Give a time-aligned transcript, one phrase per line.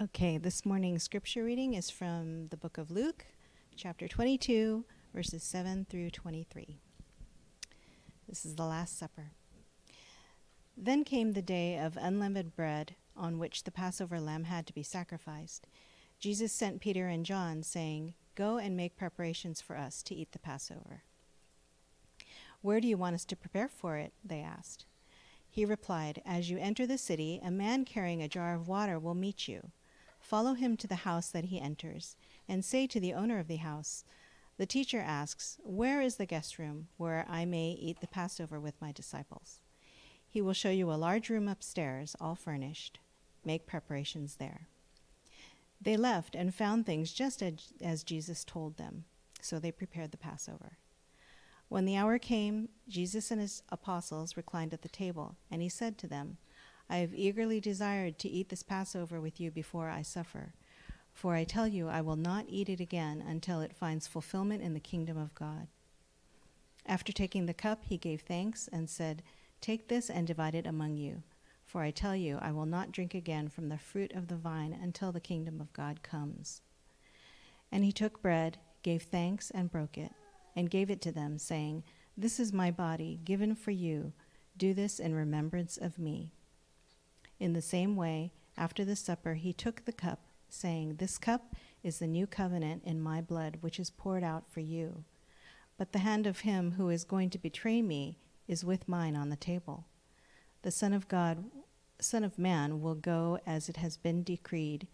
[0.00, 3.26] Okay, this morning's scripture reading is from the book of Luke,
[3.74, 6.78] chapter 22, verses 7 through 23.
[8.28, 9.32] This is the Last Supper.
[10.76, 14.84] Then came the day of unleavened bread on which the Passover lamb had to be
[14.84, 15.66] sacrificed.
[16.20, 20.38] Jesus sent Peter and John, saying, Go and make preparations for us to eat the
[20.38, 21.02] Passover.
[22.62, 24.12] Where do you want us to prepare for it?
[24.24, 24.84] They asked.
[25.50, 29.16] He replied, As you enter the city, a man carrying a jar of water will
[29.16, 29.72] meet you.
[30.20, 32.16] Follow him to the house that he enters,
[32.48, 34.04] and say to the owner of the house,
[34.56, 38.80] The teacher asks, Where is the guest room where I may eat the Passover with
[38.80, 39.60] my disciples?
[40.28, 42.98] He will show you a large room upstairs, all furnished.
[43.44, 44.68] Make preparations there.
[45.80, 49.04] They left and found things just as, as Jesus told them,
[49.40, 50.78] so they prepared the Passover.
[51.68, 55.98] When the hour came, Jesus and his apostles reclined at the table, and he said
[55.98, 56.38] to them,
[56.90, 60.54] I have eagerly desired to eat this Passover with you before I suffer.
[61.12, 64.72] For I tell you, I will not eat it again until it finds fulfillment in
[64.72, 65.68] the kingdom of God.
[66.86, 69.22] After taking the cup, he gave thanks and said,
[69.60, 71.22] Take this and divide it among you.
[71.66, 74.72] For I tell you, I will not drink again from the fruit of the vine
[74.72, 76.62] until the kingdom of God comes.
[77.70, 80.12] And he took bread, gave thanks, and broke it,
[80.56, 81.82] and gave it to them, saying,
[82.16, 84.14] This is my body, given for you.
[84.56, 86.32] Do this in remembrance of me.
[87.38, 91.98] In the same way, after the supper, he took the cup, saying, This cup is
[91.98, 95.04] the new covenant in my blood, which is poured out for you.
[95.76, 99.28] But the hand of him who is going to betray me is with mine on
[99.28, 99.86] the table.
[100.62, 101.44] The Son of God,
[102.00, 104.88] Son of Man, will go as it has been decreed,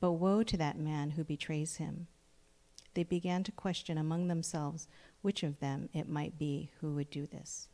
[0.00, 2.06] but woe to that man who betrays him.
[2.94, 4.88] They began to question among themselves
[5.20, 7.68] which of them it might be who would do this.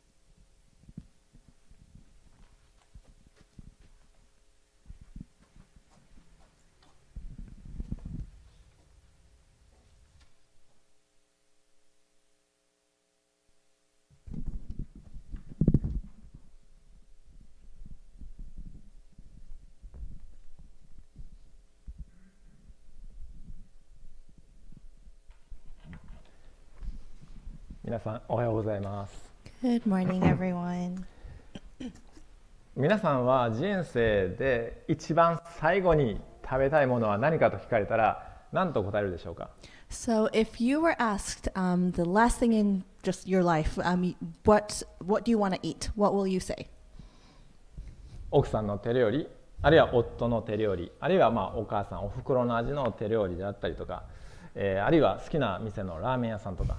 [27.89, 29.31] 皆さんおはようございます
[29.63, 31.01] Good morning, everyone.
[32.77, 39.49] 皆さんは人生で一番最後に食べたいものは何かと聞かれたら何と答えるでしょうか
[39.89, 45.23] ？So, if you were asked um, the last thing in just your life, um, what what
[45.23, 45.89] do you want to eat?
[45.95, 46.69] What will you say?
[48.29, 49.27] 奥さんの手料理
[49.63, 54.03] あるいは夫の手料理あるいはまあお母さんおふくろの味の手料理であったりとか、
[54.53, 56.77] えーあるいは好きな店のラーメン屋さんとか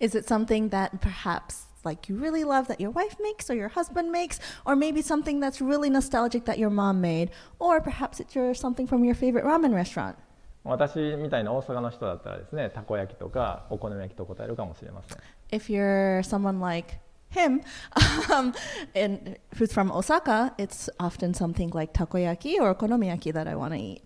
[0.00, 3.68] Is it something that perhaps like you really love that your wife makes or your
[3.70, 8.34] husband makes, or maybe something that's really nostalgic that your mom made, or perhaps it's
[8.34, 10.16] your something from your favorite ramen restaurant?
[10.64, 15.18] 私みたいな大阪の人だったらですねたこ焼きとかお好み焼きと答えるかもしれません
[15.50, 17.00] If you're someone like
[17.32, 17.62] him,
[18.30, 18.54] um,
[18.94, 23.80] and who's from Osaka, it's often something like takoyaki or okonomiyaki that I want to
[23.80, 24.02] eat.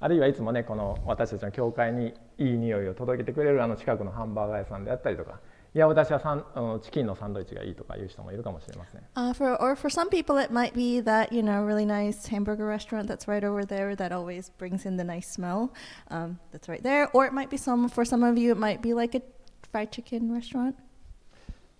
[0.00, 5.40] あるいはいつもねこの私たちの教会にいい匂いを届けてくれるあの近くのハンバーガー屋さんであったりとか
[5.72, 12.66] いや私はサンあのチキンのサンドイッチがいいとかいう人もいるかもしれません Uh, for or for some people, it might be that you know really nice hamburger
[12.66, 15.70] restaurant that's right over there that always brings in the nice smell.
[16.10, 18.82] Um, that's right there, or it might be some for some of you, it might
[18.82, 19.22] be like a
[19.70, 20.74] fried chicken restaurant.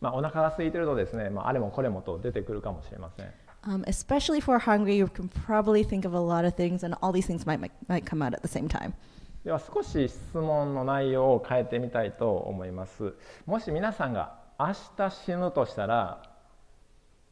[0.00, 3.26] まあ、お腹が空いてるとですね、まあ、あれもこれもと出てくるかもしれません
[3.63, 6.93] Um, especially if we're hungry, you can probably think of a lot of things, and
[7.01, 8.93] all these things might might, might come out at the same time.
[9.43, 13.13] では少し質問の内容を変えてみたいと思います
[13.45, 16.23] もし皆さんが明日死ぬとしたら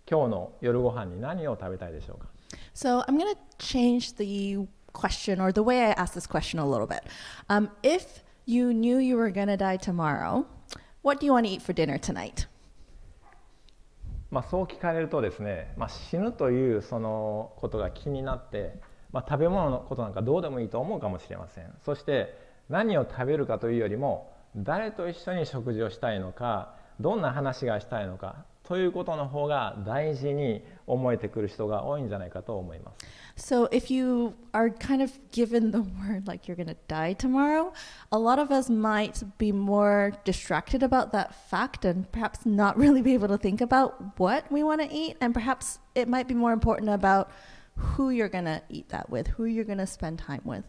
[0.07, 2.27] 今日の夜ご飯に何を食べたいでしょうか
[2.75, 6.65] So I'm going to change the question or the way I ask this question a
[6.65, 7.01] little bit.
[7.49, 10.45] Um, if you knew you were going to die tomorrow,
[11.01, 12.45] what do you want to eat for dinner tonight?
[14.30, 18.74] まあ、そう聞かれるとですね、まあ、死ぬというそのことが気になって、
[19.12, 21.72] まあ、食べ物のことなんかどうでもいいと思うかもしれません。
[21.84, 22.34] そして
[22.68, 33.06] 何を食べるかというよりも誰と一緒に食事をしたいのかどんな話がしたいのかということの方が大事に思えてくる人が多いんじゃないかと思います
[33.54, 37.72] So if you are kind of given the word like you're going to die tomorrow,
[38.10, 43.00] a lot of us might be more distracted about that fact and perhaps not really
[43.00, 46.34] be able to think about what we want to eat and perhaps it might be
[46.34, 47.30] more important about
[47.76, 50.64] who you're going to eat that with, who you're going to spend time with.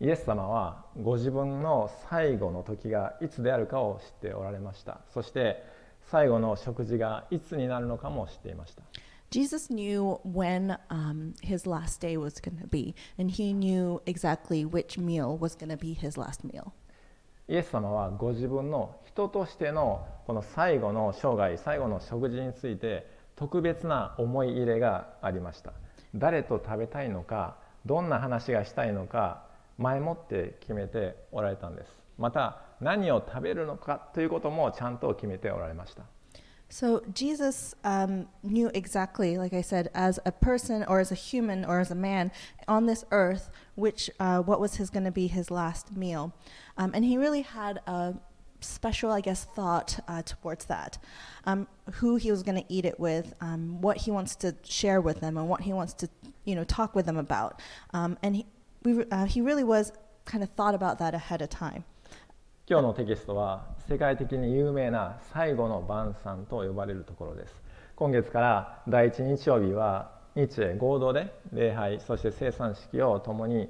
[0.00, 5.62] イエス様はご自分の最後の時がいつであるかを知っておられましたそして
[6.10, 8.82] 最後の食事がいつになるのかも知っていました。
[9.30, 14.98] Jesus knew when um, his last day was going to be, and he knew exactly which
[14.98, 16.72] meal was going to be his last meal.
[17.48, 25.72] イエス様はご自分の人としてのこの最後の生涯最後の食事について特別な思い入れがありました。
[26.14, 27.56] 誰と食べたいのか
[27.86, 29.44] どんな話がしたいのか
[29.78, 31.90] 前もって決めておられたんです。
[32.18, 36.03] また何を食べるのかということもちゃんと決めておられました
[36.69, 41.63] So Jesus um, knew exactly, like I said, as a person or as a human
[41.63, 42.29] or as a man
[42.67, 46.33] on this earth, which uh, what was his going to be his last meal,
[46.77, 48.15] um, and he really had a
[48.59, 50.97] special, I guess, thought uh, towards that,
[51.45, 54.99] um, who he was going to eat it with, um, what he wants to share
[54.99, 56.09] with them, and what he wants to,
[56.43, 57.61] you know, talk with them about,
[57.93, 58.45] um, and he,
[58.83, 59.93] we, re- uh, he really was
[60.25, 61.85] kind of thought about that ahead of time.
[62.72, 67.54] 今日のテキストは世界的に有名な最後の晩餐と呼ばれるところです。
[67.96, 73.68] 今月から第一日曜日は日英合同で礼拝そして生産式を共に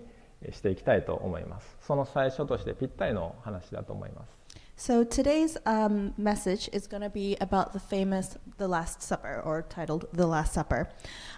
[0.53, 1.77] していきたいと思います。
[1.81, 4.42] その最初としてぴったりの話だと思います。
[4.82, 10.06] So today's um, message is going to be about the famous The Last Supper, or titled
[10.14, 10.88] The Last Supper.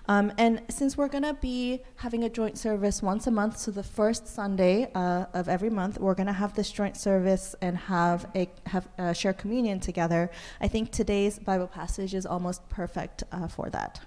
[0.07, 3.71] Um, and since we're going to be having a joint service once a month, so
[3.71, 7.77] the first Sunday uh, of every month, we're going to have this joint service and
[7.77, 10.29] have a have uh, share communion together.
[10.59, 14.01] I think today's Bible passage is almost perfect uh, for that.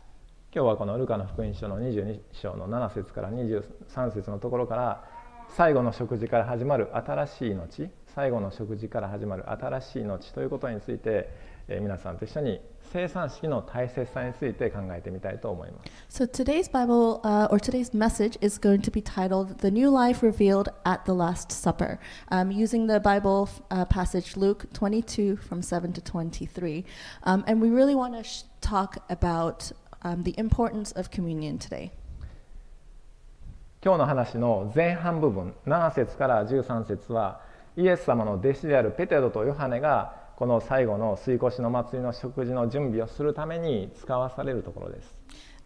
[0.55, 5.05] 今日はこのルカの福音書の22章の7節から23節のところから
[5.49, 11.30] 最後の食事から始まる新しい命 最後の食事から始まる新しい命ということについて、
[11.68, 12.60] えー皆さんと一緒に
[12.92, 15.78] 生産式の大切さについて考えてみたいと思いま
[16.10, 20.25] す So today's Bible uh, or today's message is going to be titled "The New Life
[20.25, 22.00] Revealed at the Last Supper,"
[22.31, 26.86] um, using the Bible uh, passage Luke 22 from 7 to 23,
[27.24, 28.24] um, and we really want to
[28.62, 29.72] talk about
[30.02, 31.92] um, the importance of communion today.
[33.84, 37.46] 今日の話の前半部分7節から13節は
[37.78, 45.16] イエス様の弟子であるペテロとヨハネがこの最後の水越の祭りの食事の準備をするために使わされるところです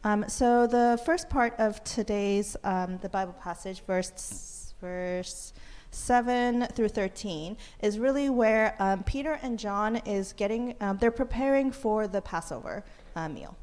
[0.04, 5.54] Um, so the first part of today's um, the Bible passage, verse verse
[5.92, 10.74] seven through thirteen, is really where um, Peter and John is getting.
[10.82, 12.84] Um, they're preparing for the Passover
[13.16, 13.54] uh, meal.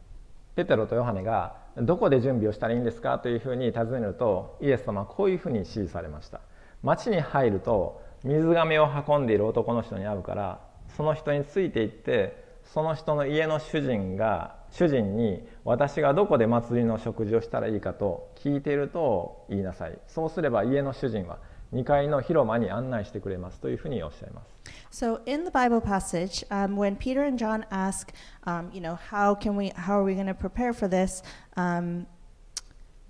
[0.54, 6.40] ペテロとヨハネがどこで準備をしたらいいんですかというふうに尋ねるとイエス様はこういうふうに指示されました
[6.84, 10.60] 町に入ると水がめを運んでいる男の人に会うから
[10.96, 21.38] その人について行ってその人の家の主人が主人に私がどこで祭りの食事をしたらいいかと聞いていると言いなさいそうすれば家の主人は
[21.72, 24.58] 2階の広間に案内してくれますというふうにおっしゃいます
[24.90, 28.10] So in the Bible passage, um, when Peter and John ask,
[28.44, 31.22] um, you know, how can we, how are we going to prepare for this?
[31.56, 32.06] Um,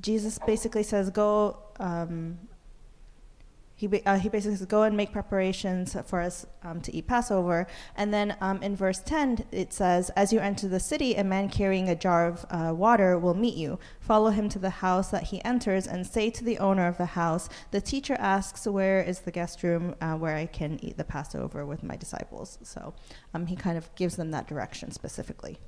[0.00, 1.56] Jesus basically says, go.
[1.78, 2.38] Um,
[3.78, 7.68] he, uh, he basically says, go and make preparations for us um, to eat Passover.
[7.94, 11.48] And then um, in verse 10, it says, As you enter the city, a man
[11.48, 13.78] carrying a jar of uh, water will meet you.
[14.00, 17.06] Follow him to the house that he enters and say to the owner of the
[17.06, 21.04] house, The teacher asks, Where is the guest room uh, where I can eat the
[21.04, 22.58] Passover with my disciples?
[22.64, 22.94] So
[23.32, 25.60] um, he kind of gives them that direction specifically.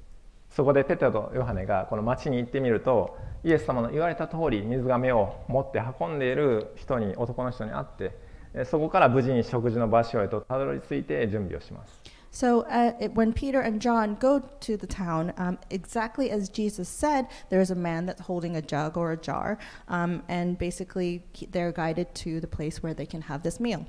[0.51, 8.13] そこでペテロとヨハネがこの町に行ってみるとイエス様の言われた通り水がめを持って運んでいる人に男の人に会って
[8.53, 12.03] えそこから無事に食事の場所へとたどり着いて準備をします
[12.33, 17.27] So uh, when Peter and John go to the town, um, exactly as Jesus said,
[17.51, 21.73] there's a man that's holding a jug or a jar, um, and basically he- they're
[21.73, 23.85] guided to the place where they can have this meal.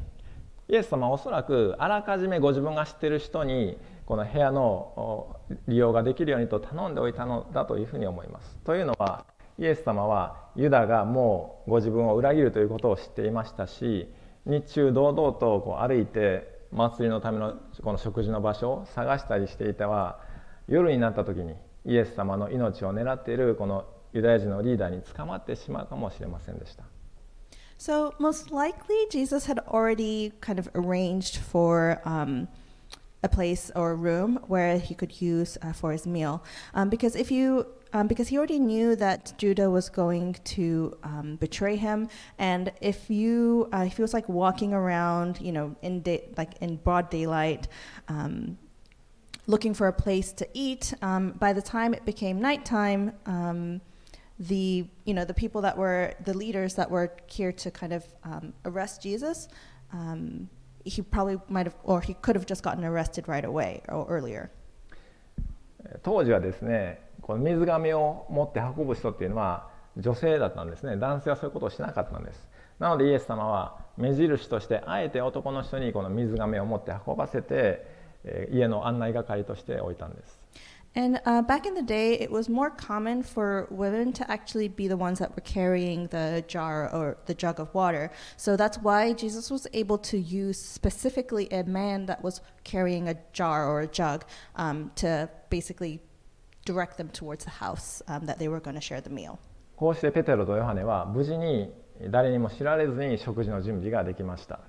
[0.68, 3.78] イエス様はおそらくあらかじめご自分が知っている人に
[4.12, 5.40] この部屋の
[5.70, 8.58] 利用ができるようにと頼んでおいたのだというふうに思います。
[8.66, 9.26] というのは
[9.58, 14.10] イエス様はユダがもうご自分を裏切るということを知っていましたし
[14.46, 20.20] 日中堂々とこう歩いて祭りのためのこの食事の場所を探したりしていたは
[20.68, 26.84] 夜になった時にイエス様の命を狙っているこのユダヤ人のリーダーに捕まってしまうかもしれませんでした。
[27.80, 32.50] So most likely Jesus had already kind of arranged for um,
[33.24, 37.16] a place or a room where he could use uh, for his meal, um, because
[37.16, 42.08] if you um, because he already knew that Judah was going to um, betray him,
[42.38, 46.04] and if you uh, if he was like walking around, you know, in
[46.38, 47.68] like in broad daylight.
[48.08, 48.58] Um,
[49.48, 50.94] looking for a place to eat.
[51.02, 53.82] Um, by the time it became nighttime, um,
[54.40, 58.06] the you know the people that were the leaders that were here to kind of
[58.66, 59.48] arrest Jesus,
[60.86, 64.50] he probably might have or he could have just gotten arrested right away or earlier.
[66.04, 70.98] 当時はですねこの水亀を持って運ぶ人っていうのは女性だったんですね。
[70.98, 72.48] 男性はそういうことをしなかったんです。
[72.80, 77.86] なのでイエス様は目印としてあえて男の人にこの水亀を持って運ばせて、
[78.52, 80.41] 家の案内係として置いたんです。
[80.97, 84.97] And uh, back in the day, it was more common for women to actually be the
[84.97, 88.11] ones that were carrying the jar or the jug of water.
[88.39, 93.17] So that's why Jesus was able to use specifically a man that was carrying a
[93.35, 94.25] jar or a jug
[94.57, 96.01] um, to basically
[96.65, 99.39] direct them towards the house um, that they were going to share the meal.
[99.77, 101.71] こうしてペテロとヨハネは無事に
[102.09, 104.61] 誰にも知られずに食事の準備ができました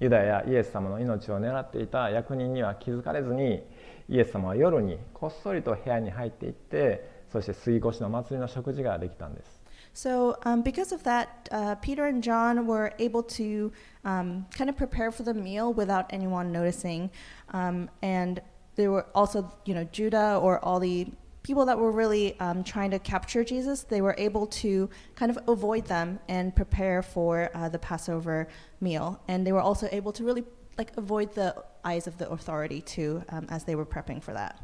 [0.00, 3.62] ユダヤやイエス様の命を狙っていた役人には気づかれずに
[4.08, 9.64] イエス様は夜にこっそりと部屋に入っていってそして杉越の祭りの食事ができたんです
[9.94, 13.70] So, um, because of that, uh, Peter and John were able to
[14.04, 17.10] um, kind of prepare for the meal without anyone noticing.
[17.52, 18.42] Um, and
[18.74, 21.06] they were also, you know, Judah or all the
[21.44, 25.38] people that were really um, trying to capture Jesus, they were able to kind of
[25.46, 28.48] avoid them and prepare for uh, the Passover
[28.80, 29.20] meal.
[29.28, 30.42] And they were also able to really
[30.76, 34.55] like avoid the eyes of the authority too um, as they were prepping for that.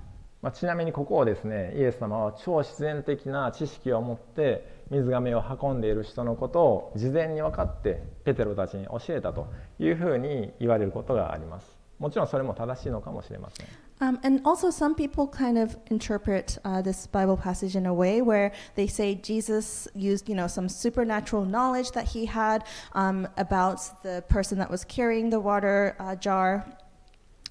[0.41, 9.47] まあ、ちなみにここをですねイエス様は超自然的な知識を持って水亀を運んでいる人のことを事前に分かってペテロたちに教えたと
[9.79, 13.67] いうふうに言われることがありますもちろんそれも正しいのかもしれません
[14.01, 18.21] Um, and also, some people kind of interpret uh, this Bible passage in a way
[18.21, 23.79] where they say Jesus used, you know, some supernatural knowledge that he had um, about
[24.03, 26.65] the person that was carrying the water uh, jar,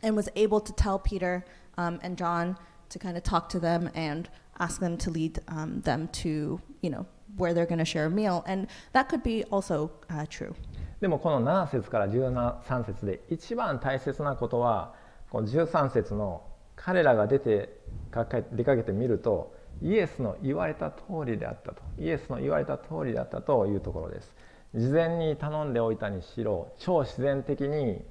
[0.05, 1.45] and was able to tell Peter
[1.79, 2.57] um, and John
[2.91, 4.29] to kind of talk to them and
[4.61, 7.07] ask them to lead um, them to, you know,
[7.37, 10.55] where they're going to share a meal, and that could be also uh, true.
[11.01, 14.95] でもこの7節から13節で一番大切なことは
[15.29, 16.43] この13節の
[16.77, 17.79] 彼らが出て
[18.11, 24.35] かけ出かけてみるとイエスの言われた通りであったとイエスの言われた通りであったというところです
[24.75, 28.03] 事前に頼んでおいたにしろ超自然的に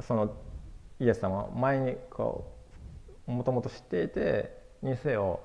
[0.00, 0.34] その
[1.00, 2.52] イエス様は前にこ
[3.28, 5.40] うもともと知っていてにせよ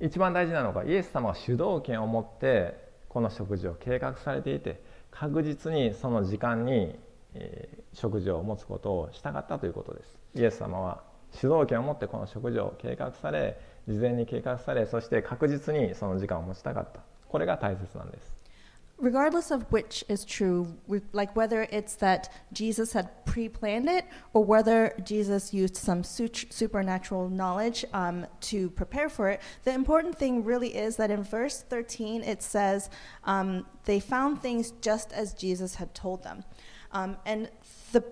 [0.00, 2.74] 一番大事なのがイエス様が主導権を持って
[3.08, 6.98] この食事を計画されていて確実にその時間に、
[7.92, 10.18] 食事を持つことをしたかったということです。
[10.34, 13.58] イエス様は主導権を持ってこの食事を計画され
[13.88, 17.00] 事前に計画されそして確実にその時間を持ちたかった。
[17.28, 18.31] これが大切なんです。
[19.02, 20.78] Regardless of which is true,
[21.12, 26.28] like whether it's that Jesus had pre planned it or whether Jesus used some su-
[26.50, 31.62] supernatural knowledge um, to prepare for it, the important thing really is that in verse
[31.62, 32.88] 13 it says
[33.24, 36.44] um, they found things just as Jesus had told them.
[36.92, 37.50] Um, and
[37.90, 38.04] the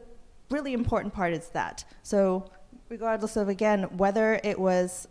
[0.50, 1.84] really important part is that.
[2.02, 2.50] So,
[2.88, 5.06] regardless of, again, whether it was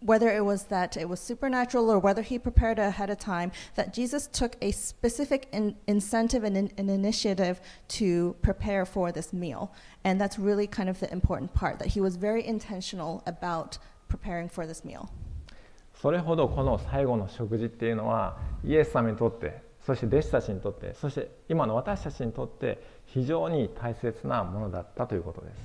[0.00, 3.52] Um, whether it was that it was supernatural or whether he prepared ahead of time,
[3.74, 9.32] that Jesus took a specific in, incentive and an, an initiative to prepare for this
[9.32, 9.72] meal.
[10.04, 13.78] And that's really kind of the important part, that he was very intentional about
[14.08, 15.10] preparing for this meal.
[16.00, 25.56] それほどこの最後の食事っていうのはイエス様にとってそして弟子たちにとってそして今の私たちにとって非常に大切なものだったということです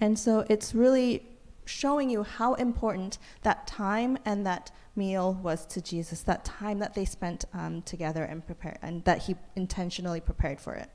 [0.00, 1.20] And so it's really
[1.67, 6.93] showing you how important that time and that meal was to Jesus, that time that
[6.95, 10.89] they spent um, together and prepared, and that he intentionally prepared for it.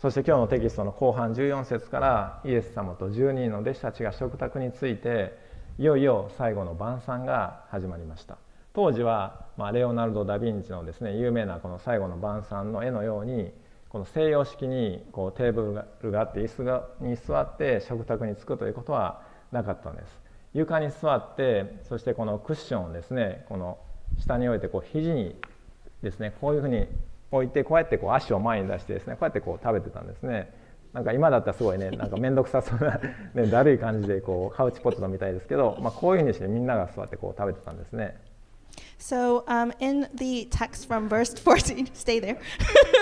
[0.00, 5.38] そして今日のテキストの後半14節からイエス様と12人の弟子たちが食卓について
[5.78, 8.36] いよいよ最後の晩餐が始まりました
[8.74, 13.50] 当時は、まあ、レオナルド・ダ・ヴィンチのですね有名なこの最後の晩餐の絵のように
[13.94, 19.22] この西洋式にこうテーブルがあって椅子がに座って食卓に着くということは
[19.52, 20.08] なかったんです。
[20.52, 23.78] 床に座ってそしてこのクッションをですねこの
[24.18, 25.36] 下に置いてこう肘に
[26.02, 26.88] ですねこういうふうに
[27.30, 30.52] 置いてこうやってこう足を前に出してですねこうやってこう食べてたんですね。
[30.92, 33.00] なんか今だったらすごいねなんか面倒くさそうな、
[33.34, 38.16] ね、だるい感じでこうカウチポテトみたいですけど、まあ、こういうふうにしてみんなが座ってこう食べてたんですね。
[39.04, 42.38] So, um, in the text from verse 14, stay there.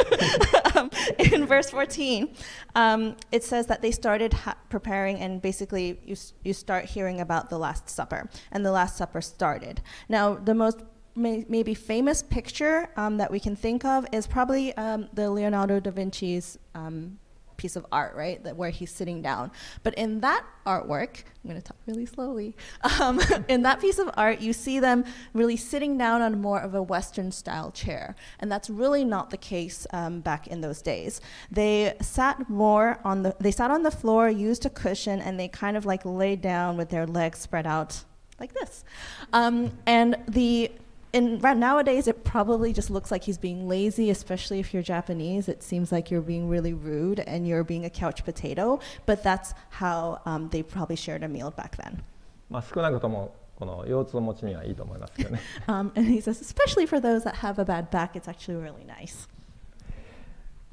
[0.75, 2.35] um, in verse 14,
[2.75, 4.37] um, it says that they started
[4.69, 8.29] preparing, and basically, you, you start hearing about the Last Supper.
[8.51, 9.81] And the Last Supper started.
[10.09, 10.81] Now, the most
[11.15, 15.79] may- maybe famous picture um, that we can think of is probably um, the Leonardo
[15.79, 17.17] da Vinci's um,
[17.57, 18.43] piece of art, right?
[18.45, 19.51] That where he's sitting down.
[19.83, 22.57] But in that artwork, I'm going to talk really slowly.
[23.01, 25.05] Um, in that piece of art, you see them
[25.35, 29.37] really sitting down on more of a Western style chair, and that's really not the
[29.37, 31.21] case um, back in those days.
[31.51, 35.49] They sat more on the they sat on the floor, used a cushion, and they
[35.49, 38.05] kind of like laid down with their legs spread out
[38.39, 38.85] like this.
[39.33, 40.71] Um, and the
[41.14, 45.48] in right nowadays it probably just looks like he's being lazy especially if you're japanese
[45.48, 49.54] it seems like you're being really rude and you're being a couch potato but that's
[49.70, 52.04] how um, they probably shared a meal back then
[52.50, 58.58] まあ、少なくともこの腰痛持ちにはいいと思いますけどね um, and he says especially for those that have a bad back it's actually
[58.58, 59.28] really nice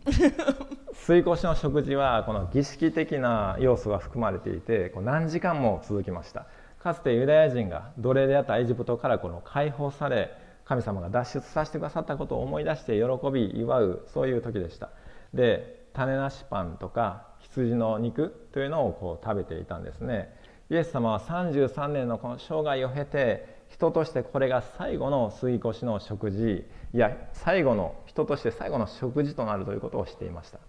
[0.93, 6.47] 水越の食事はこの儀式的な要素が含まれていてこう何時間も続きました
[6.80, 10.32] かつてユダヤ人が奴隷であったエジプトからこの解放され
[10.64, 14.90] 神様が脱出させてくださったことを思い出して喜び祝うそういう時でした。
[15.34, 20.34] で種なしパンとか羊の肉というのをこう食べていたんですね。
[20.70, 30.60] イエス様は33年のこの生涯を経て人としてこれが最後の杉越しの食事いや最後の人として最後の食事となるということをしていました。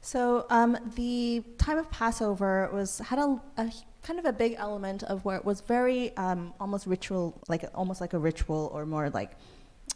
[0.00, 5.02] So um, the time of Passover was had a, a kind of a big element
[5.04, 9.10] of where it was very um, almost ritual, like almost like a ritual, or more
[9.10, 9.32] like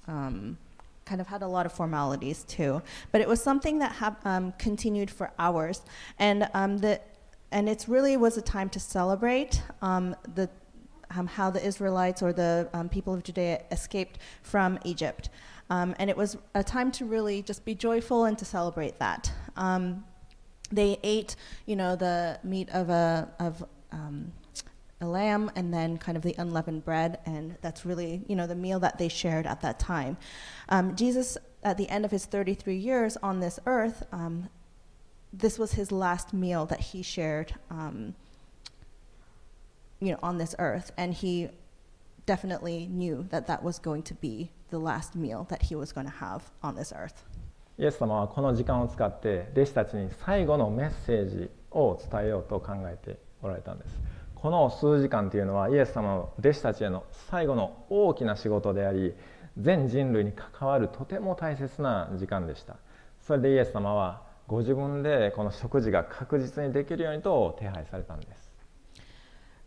[0.07, 0.59] um,
[1.07, 2.83] kind of had a lot of formalities too.
[3.13, 5.83] But it was something that um, continued for hours,
[6.19, 7.01] and um, the
[7.51, 10.51] and it really was a time to celebrate um, the
[11.11, 15.31] how the Israelites or the people of Judea escaped from Egypt.
[15.71, 19.33] Um, and it was a time to really just be joyful and to celebrate that.
[19.57, 20.05] Um,
[20.71, 24.33] they ate, you know, the meat of a of um,
[25.01, 28.55] a lamb and then kind of the unleavened bread, and that's really, you know, the
[28.55, 30.17] meal that they shared at that time.
[30.69, 34.49] Um, Jesus, at the end of his 33 years on this earth, um,
[35.33, 38.15] this was his last meal that he shared, um,
[40.01, 41.49] you know, on this earth, and he
[42.27, 46.07] definitely knew that that was going to be the last meal that he was going
[46.07, 47.25] to have on this earth.
[47.79, 54.01] イエス様はこの時間を使って弟子たちに最後のメッセージを伝えようと考えておられたんです。
[54.35, 59.15] この数時間というのはイエス様の弟子たちへの最後の大きな仕事であり
[59.59, 62.77] 全人類に関わるとても大切な時間でした。
[63.21, 68.44] それでイエス様はご自分でこの食事が確実にできるようにと手配されたんです。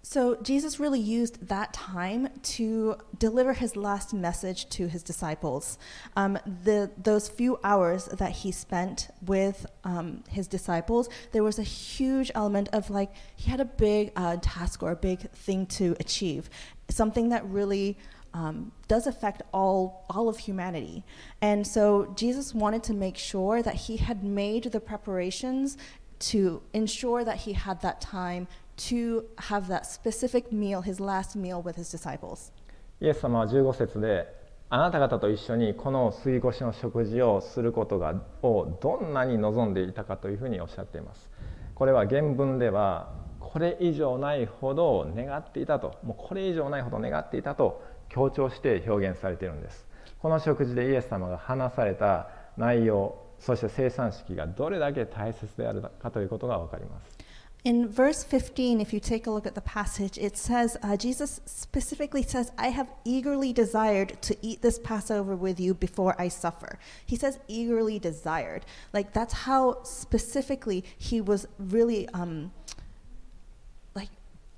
[0.10, 5.78] So Jesus really used that time to deliver his last message to his disciples.
[6.16, 11.64] Um, the, those few hours that he spent with um, his disciples, there was a
[11.64, 15.94] huge element of like he had a big uh, task or a big thing to
[16.00, 16.50] achieve,
[16.88, 17.98] something that really
[18.34, 21.04] um, does affect all all of humanity.
[21.42, 25.78] And so Jesus wanted to make sure that he had made the preparations
[26.20, 31.62] to ensure that he had that time to have that specific meal, his last meal
[31.62, 32.52] with his disciples.
[33.00, 34.28] イエス様は15節で
[34.70, 41.30] あなた方と一緒にこの杉越しの食事をすることがをどんなに望んでいたかというふうにおっしゃっています。
[41.76, 49.88] これは原文ではこれ以上ないほど願っていたともうこれ以上ないほど願っていたと強調して表現されているんです。
[50.20, 57.17] この食事でイエス様が話された内容そして生産式がどれだけ大切であるかということが分かります。
[57.64, 62.24] In verse 15, if you take a look at the passage, it says, uh, Jesus specifically
[62.24, 66.80] says, I have eagerly desired to eat this Passover with you before I suffer.
[67.06, 68.66] He says, eagerly desired.
[68.94, 72.52] Like, that's how specifically he was really, um,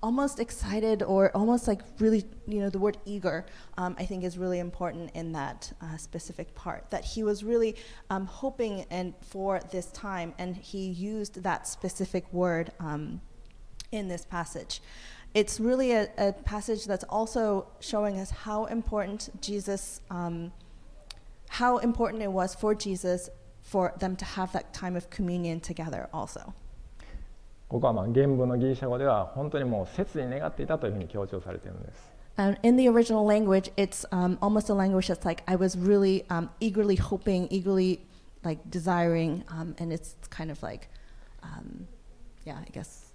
[0.02, 3.46] almost excited or almost like really, you know, the word eager,
[3.78, 6.90] um, I think is really important in that uh, specific part.
[6.90, 7.76] That he was really
[8.10, 13.22] um, hoping and for this time, and he used that specific word um,
[13.92, 14.82] in this passage.
[15.34, 20.52] It's really a, a passage that's also showing us how important Jesus, um,
[21.50, 23.30] how important it was for Jesus
[23.62, 26.54] for them to have that time of communion together also.
[27.70, 35.78] ここはまあ原文のギリシャ語では本当にもう切に願っていたというふうに強調されているんです And in the original language, it's um, almost a language that's like I was
[35.78, 38.00] really um, eagerly hoping, eagerly
[38.46, 40.88] like desiring, um, and it's kind of like,
[41.44, 41.86] um,
[42.46, 43.14] yeah, I guess.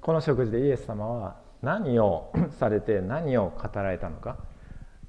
[0.00, 4.38] この食事でイエス様は何をされて何を語られたのか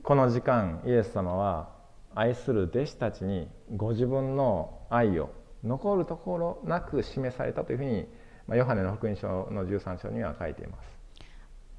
[0.04, 1.70] この時間イエス様は
[2.13, 5.32] 愛する弟子たちにご自分の愛を
[5.63, 8.08] 残るところなく示されたというふうに
[8.49, 10.94] まあ、ヨハネの福音書の13章には書いています。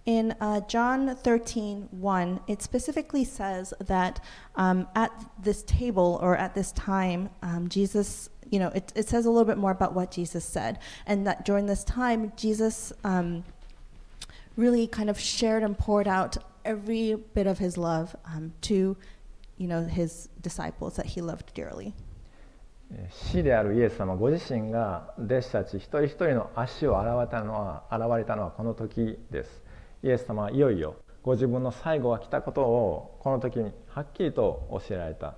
[0.08, 4.22] In uh, John 13, 1, it specifically says that
[4.56, 9.26] um, at this table or at this time, um, Jesus you know, it, it says
[9.26, 10.80] a little bit more about what Jesus said.
[11.06, 13.44] And that during this time, Jesus um,
[14.56, 18.98] really kind of shared and poured out every bit of his love um, to,
[19.58, 21.94] you know, his disciples that he loved dearly.
[23.11, 29.63] 死であるイエス様ご自身が弟子たち一人一人の足を洗われたのは現れたのはこの時です
[30.03, 35.35] イエス様はいよいよご自分の最後が来たことをこの時にはっきりと教えられた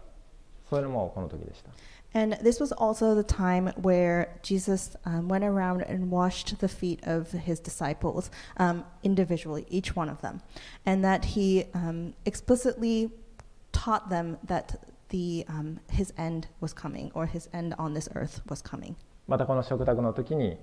[0.71, 1.71] それもこの時でした
[2.15, 7.01] And this was also the time where Jesus um, went around and washed the feet
[7.05, 10.43] of his disciples um, individually, each one of them.
[10.85, 13.11] And that he um, explicitly
[13.73, 14.77] taught them that
[15.13, 18.95] the, um, his end was coming, or his end on this earth was coming.
[19.29, 20.59] またこの食卓の時に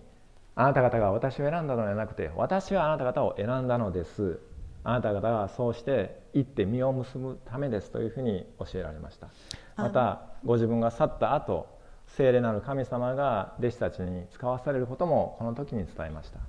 [0.55, 4.39] あなた方が私を選んだのではなくて私はあなた方を選んだのです。
[4.83, 9.29] あなた方がそうして行って実を結ぶためですというふうに教えられました。
[9.77, 11.79] またご自分が去った後
[12.15, 16.39] 聖霊なる神様が弟子たちに使わされることもこの時に伝えました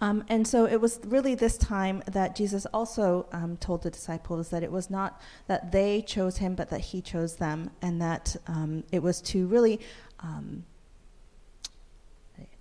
[0.00, 4.50] Um, and so it was really this time that Jesus also um, told the disciples
[4.50, 8.36] that it was not that they chose him, but that he chose them, and that
[8.46, 9.80] um, it was to really.
[10.20, 10.64] Um,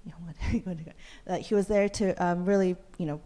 [1.26, 3.20] that he was there to um, really, you know,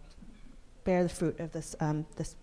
[0.85, 2.35] bear the fruit of this, um, this,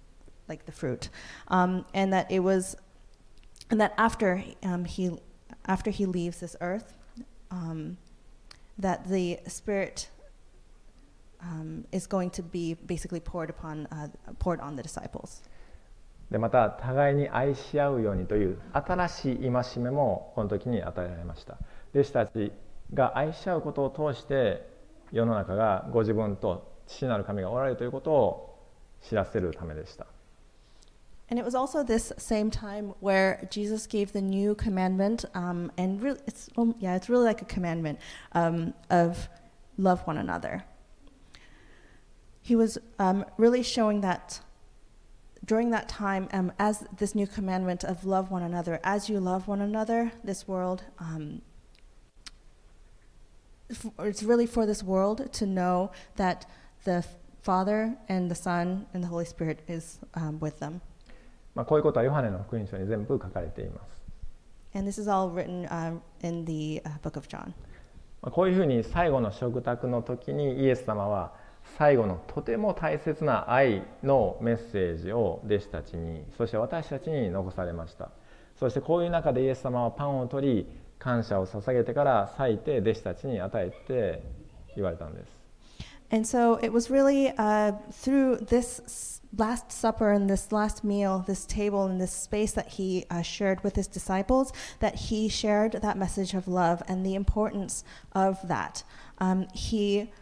[0.48, 1.08] like the fruit,
[1.48, 2.76] and that it was,
[3.70, 5.18] and that after he,
[5.64, 6.92] after he leaves this earth,
[8.78, 10.10] that the Spirit
[11.91, 14.07] is going to be basically poured upon, uh,
[14.39, 15.43] poured on the disciples.
[16.31, 21.57] でまた互いに愛し合うようにという新しい戒めもこの時に与えられました
[21.93, 22.53] 弟子たち
[22.93, 24.65] が愛し合うことを通して
[25.11, 28.57] 世の中がご自分と父なる神がおられるということを
[29.01, 30.07] 知らせるためでした
[31.29, 36.03] And it was also this same time where Jesus gave the new commandment, um, and
[36.03, 37.99] really, it's um, yeah, it's really like a commandment
[38.33, 39.29] um, of
[39.77, 40.65] love one another.
[42.45, 44.41] He was um, really showing that
[45.43, 49.47] during that time, um, as this new commandment of love one another, as you love
[49.47, 51.41] one another, this world, um,
[53.69, 56.45] f- it's really for this world to know that
[56.83, 57.03] the
[57.41, 60.81] Father and the Son and the Holy Spirit is um, with them.
[61.53, 63.81] まあ、こういうことはヨハネの福音書に全部書かれていま
[64.73, 67.53] す、 And this is all written um, in the uh, book of John.
[68.21, 71.33] まあ、こういうふうに最後の食卓の時にイエス様は
[71.78, 78.10] 最後のとても大切な愛のメッセージを弟子たちにそして私たちに残されました
[78.58, 80.66] そしてこういう中でイエス様はパンを取り
[80.98, 84.22] 感謝を捧げてから裂いて弟子たちに与えて
[84.74, 85.36] 言われたんです
[86.08, 91.44] And so it was really uh, through this Last Supper and this last meal, this
[91.44, 95.98] table and this space that he uh, shared with his disciples, that he shared that
[95.98, 98.84] message of love and the importance of that.
[99.18, 100.12] Um, he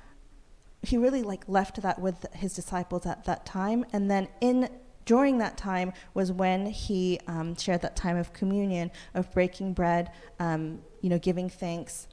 [0.88, 4.68] he really like left that with his disciples at that time, and then in
[5.04, 10.10] during that time was when he um, shared that time of communion, of breaking bread,
[10.40, 12.08] um, you know, giving thanks,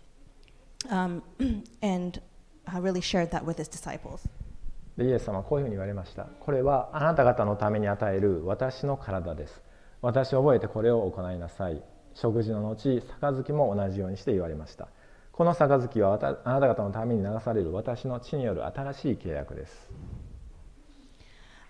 [0.89, 1.23] um,
[1.81, 2.21] and
[2.73, 4.27] uh, really shared that with his disciples.
[4.97, 9.61] でイエス様はこういうふうに言われましたこれはあなた方のために与える私の体です
[10.01, 11.81] 私を覚えてこれを行いなさい
[12.13, 14.89] 食事の後杯も同じようにして言われました
[15.40, 19.90] この杯はわたあなた方のために流される私の血による新しい契約です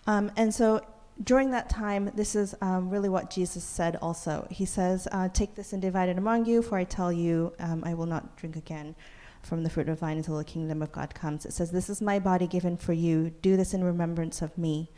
[0.07, 0.83] Um, and so
[1.25, 4.47] during that time, this is um, really what Jesus said also.
[4.51, 7.83] He says, uh, Take this and divide it among you, for I tell you, um,
[7.85, 8.95] I will not drink again
[9.43, 11.47] from the fruit of the vine until the kingdom of God comes.
[11.47, 13.31] It says, This is my body given for you.
[13.43, 14.91] Do this in remembrance of me.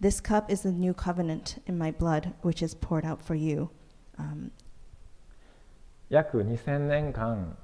[0.00, 3.70] This cup is the new covenant in my blood, which is poured out for you.
[4.18, 4.50] Um,
[6.08, 7.56] 約2000年間あや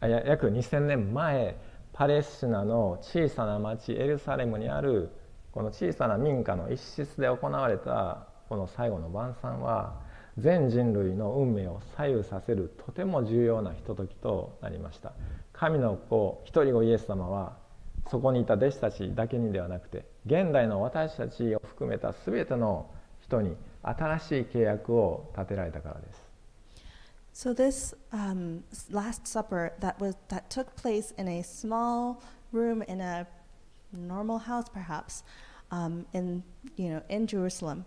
[0.00, 1.56] 約2000年前
[1.92, 5.10] パレスチナの小さな町エルサレムにある
[5.52, 10.00] この小さな民家の一室で行われたこの最後の晩餐は
[10.38, 15.12] 全人類の運命を左右させるとても重要なひとときとなりました。
[15.52, 17.58] 神の子一人子イエス様は
[18.08, 26.19] そこにいた弟子たちだけにではなくて現代の私たちを含めた全ての人に新しい契約を立てられたからです。
[27.40, 32.22] So this um, Last Supper that was that took place in a small
[32.52, 33.26] room in a
[33.94, 35.22] normal house, perhaps,
[35.70, 36.42] um, in
[36.76, 37.86] you know in Jerusalem.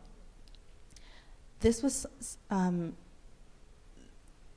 [1.59, 2.07] This was
[2.49, 2.95] um,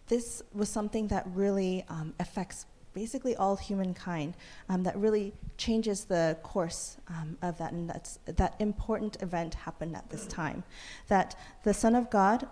[0.06, 4.32] this was something that really um, affects basically all humankind.
[4.70, 9.94] Um, that really changes the course um, of that, and that's that important event happened
[9.94, 10.64] at this time.
[11.08, 12.48] That the Son of God.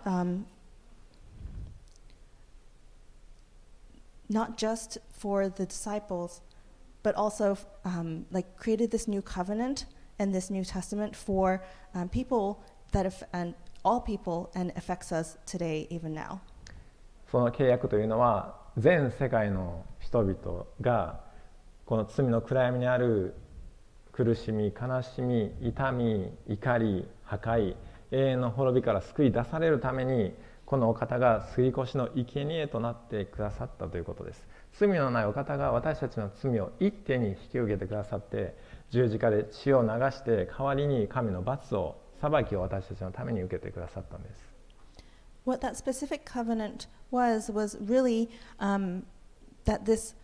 [4.29, 6.41] Not just for the disciples,
[7.03, 9.85] but also um, like created this new covenant
[10.19, 15.37] and this New Testament for um, people that aff- and all people and affects us
[15.45, 16.41] today, even now.
[17.31, 21.21] その契約というのは全世界の人々が
[21.85, 23.35] この罪の暗闇にある
[24.11, 27.75] 苦しみ悲しみ痛み怒り破壊
[28.11, 30.33] 永遠の滅びから救い出されるために
[30.65, 34.47] このお方が杉越の生贄となってくださったということです。
[34.73, 38.55] 罪のないお方が私たちの罪を一手に引き受けてくださって
[38.89, 44.49] 十字架で血を流して代わりに神の罰を裁きを私たちのために受けてくださったんです。
[45.45, 49.03] What that specific covenant was was really um,
[49.65, 50.15] that this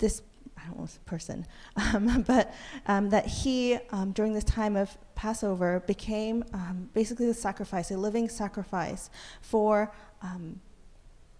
[0.00, 0.22] this
[0.62, 1.46] I don't know person,
[1.76, 2.54] um, but
[2.86, 7.96] um, that he um, during this time of Passover became um, basically the sacrifice, a
[7.96, 9.92] living sacrifice for
[10.22, 10.60] um,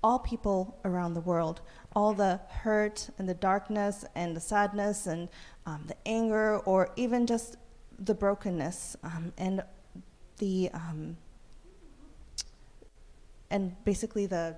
[0.03, 1.61] all people around the world,
[1.95, 5.29] all the hurt and the darkness and the sadness and
[5.67, 7.57] um, the anger, or even just
[7.99, 8.97] the brokenness
[9.37, 9.63] and
[10.39, 10.71] the
[13.51, 14.57] and basically the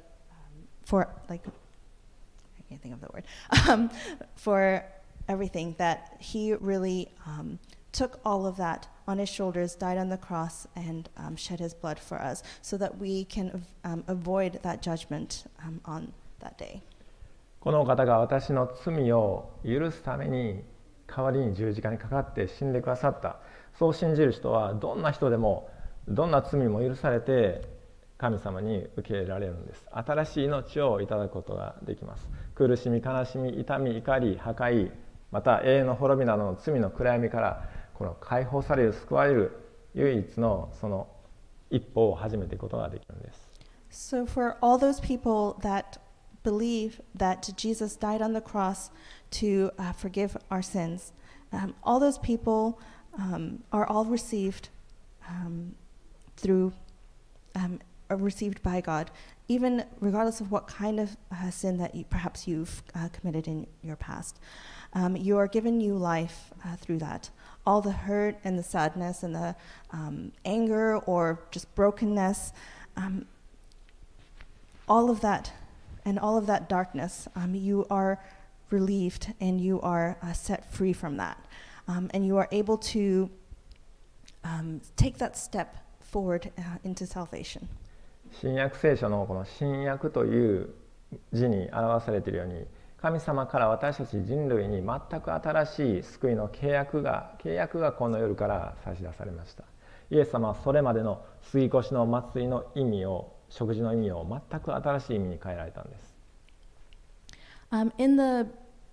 [0.85, 1.43] for like
[2.73, 3.25] can't think of the word
[3.69, 3.91] um,
[4.35, 4.85] for
[5.29, 7.59] everything that he really um,
[7.93, 11.75] took all of that on his shoulders, died on the cross, and um, shed his
[11.75, 16.57] blood for us, so that we can av- um, avoid that judgment um, on that
[16.59, 16.83] day.
[17.61, 20.65] この方が私の罪を許すために
[21.07, 23.37] 代わりに十字架にかかって死んでくださった
[23.79, 25.71] そう信じる人はどんな人でも
[26.09, 27.63] どんな罪も許されて
[28.19, 34.91] 神様に受け入れられるんです新しい命をいただくことができます苦しみ悲しみ痛み怒り破壊
[35.31, 39.53] また永遠の滅びなどの罪の暗闇からこの解放される救われる
[39.95, 41.09] 唯一のその
[41.71, 43.51] 一歩を始めていくことができるんです
[43.91, 45.99] So, for all those people that
[46.43, 48.91] believe that Jesus died on the cross
[49.33, 51.13] to uh, forgive our sins,
[51.53, 52.81] um, all those people
[53.19, 54.71] um, are all received
[55.29, 55.75] um,
[56.39, 56.73] through,
[57.55, 59.11] um, are received by God,
[59.53, 63.67] even regardless of what kind of uh, sin that you, perhaps you've uh, committed in
[63.83, 64.41] your past.
[64.95, 67.29] Um, you are given new life uh, through that.
[67.67, 69.55] All the hurt and the sadness and the
[69.91, 72.55] um, anger or just brokenness.
[72.97, 73.27] Um,
[74.89, 75.53] all of that
[76.07, 78.19] and all of that darkness, um, you are
[78.71, 81.39] relieved and you are uh, set free from that.
[81.89, 83.31] Um, and you are able to
[84.45, 87.69] um, take that step forward uh, into salvation.
[88.41, 90.75] 新約聖書のこの新約という
[91.33, 92.65] 字に表されているように
[93.01, 99.65] 神様から私たち人類に全く新しい救いの契約が契約がこの夜から差し出されました
[100.11, 106.13] イエス様はそれまでの杉越の祭りの意味を食事の意味を全く新しい意味に変えられたんです
[107.73, 108.47] Um, in the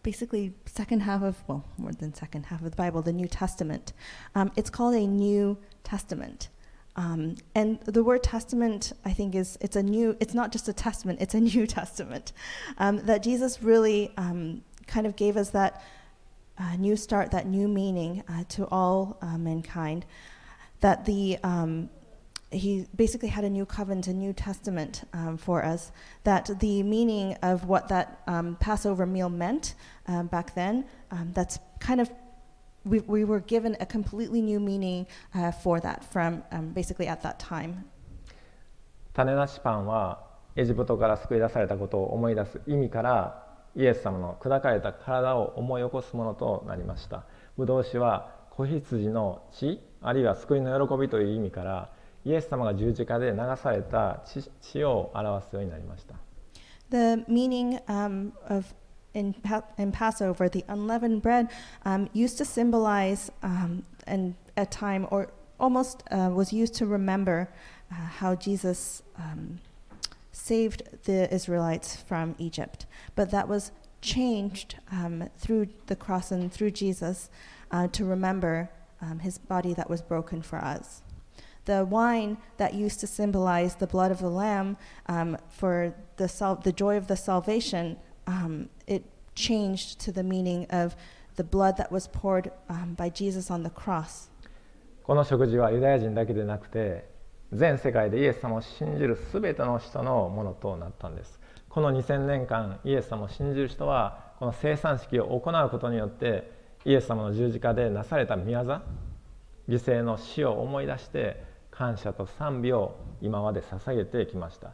[0.04, 3.92] basically second half of, well, more than second half of the Bible, the New Testament,
[4.36, 6.48] um, it's called a New Testament.
[6.96, 10.18] Um, and the word testament, I think, is it's a new.
[10.20, 12.34] It's not just a testament; it's a new testament.
[12.78, 15.84] Um, that Jesus really um, kind of gave us that
[16.58, 20.06] uh, new start, that new meaning uh, to all uh, mankind.
[20.82, 21.90] That the um,
[22.52, 25.92] he basically had a new covenant, a new testament um, for us.
[26.24, 29.76] That the meaning of what that um, Passover meal meant
[30.32, 30.86] back then,
[31.34, 32.10] that's kind of
[32.86, 37.22] we, we were given a completely new meaning uh, for that from um, basically at
[37.22, 37.86] that time.
[39.14, 43.44] 種なしパンはエジプトから救い出されたことを思い出す意味から
[43.76, 47.24] イエス様の砕かれた体を思い起こすものとなりました
[47.58, 51.90] ブドウ酒は子羊の血あるいは救いの喜びという意味から
[52.26, 56.16] イエス様が十字架で流された血血を表すようになりました
[56.90, 58.74] The meaning um, of
[59.14, 61.50] in, pa- in Passover, the unleavened bread
[61.86, 67.50] um, used to symbolize um, and a time, or almost uh, was used to remember
[67.92, 69.60] uh, how Jesus um,
[70.32, 72.86] saved the Israelites from Egypt.
[73.16, 77.30] But that was changed um, through the cross and through Jesus
[77.72, 78.70] uh, to remember
[79.02, 81.02] um, his body that was broken for us.
[81.66, 86.72] The wine that used to symbolize the blood of the Lamb um, for the, the
[86.72, 87.98] joy of the salvation,
[88.30, 89.04] um, it
[89.36, 90.96] changed to the meaning of
[91.36, 94.30] the blood that was poured um, by Jesus on the cross.
[95.04, 97.10] この食事はユダヤ人だけでなくて
[97.52, 106.52] 全世界でイエス様を信じる全ての人のものとなったんですこの2000年間イエス様を信じる人はこの生産式を行うことによって
[106.86, 108.84] イエス様の十字架でなされた宮座
[109.68, 114.74] 犠牲の死を思い出して感謝と賛美を今まで捧げてきました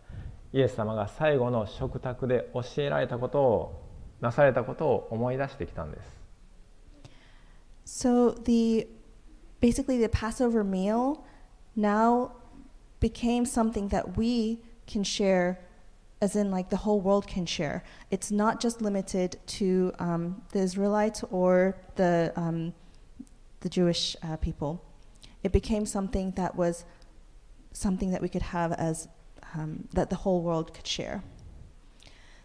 [0.54, 3.82] イエス様が最後の食卓で教えられたことを
[4.20, 6.20] なされたことを思い出してきたんです
[7.86, 8.86] So the
[9.60, 11.24] basically the Passover meal
[11.76, 12.32] now
[13.00, 15.58] became something that we can share,
[16.20, 17.82] as in like the whole world can share.
[18.10, 22.74] It's not just limited to um, the Israelites or the um,
[23.60, 24.84] the Jewish uh, people.
[25.42, 26.84] It became something that was
[27.72, 29.08] something that we could have as
[29.55, 31.23] um, that the whole world could share.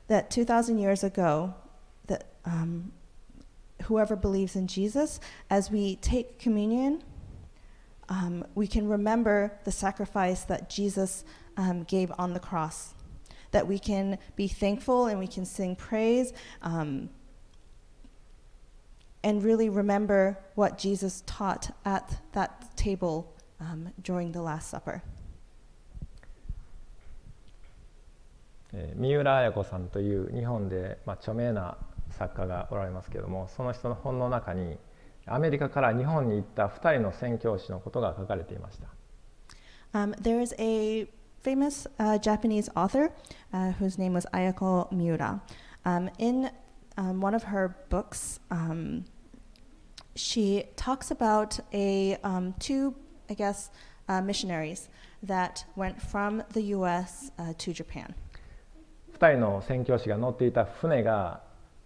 [0.09, 1.55] That 2,000 years ago,
[2.07, 2.93] that um,
[3.85, 7.03] whoever believes in Jesus, as we take communion,
[8.09, 11.25] um, we can remember the sacrifice that Jesus
[11.57, 12.95] um, gave on the cross.
[13.53, 17.11] That we can be thankful and we can sing praise um,
[19.23, 25.03] and really remember what Jesus taught at that table um, during the Last Supper.
[28.73, 31.77] えー三浦綾子さんという日本で、まあ、著名な
[32.11, 34.79] 作家がおられますけれどもその人の本の中に
[35.27, 38.89] アメリカから日本に行った2人の宣教師のことが書かれていました
[39.93, 41.09] Um, there is a
[41.43, 43.13] famous uh, Japanese author
[43.53, 45.41] uh, whose name was Ayako Miura.
[45.85, 46.51] Um, in
[46.97, 49.05] um, one of her books, um,
[50.15, 52.95] she talks about a um, two,
[53.29, 53.71] I guess,
[54.09, 54.89] uh, missionaries
[55.23, 57.33] that went from the U.S.
[57.37, 58.15] Uh, to Japan.
[59.21, 61.43] 2人の宣教師が乗っていた船が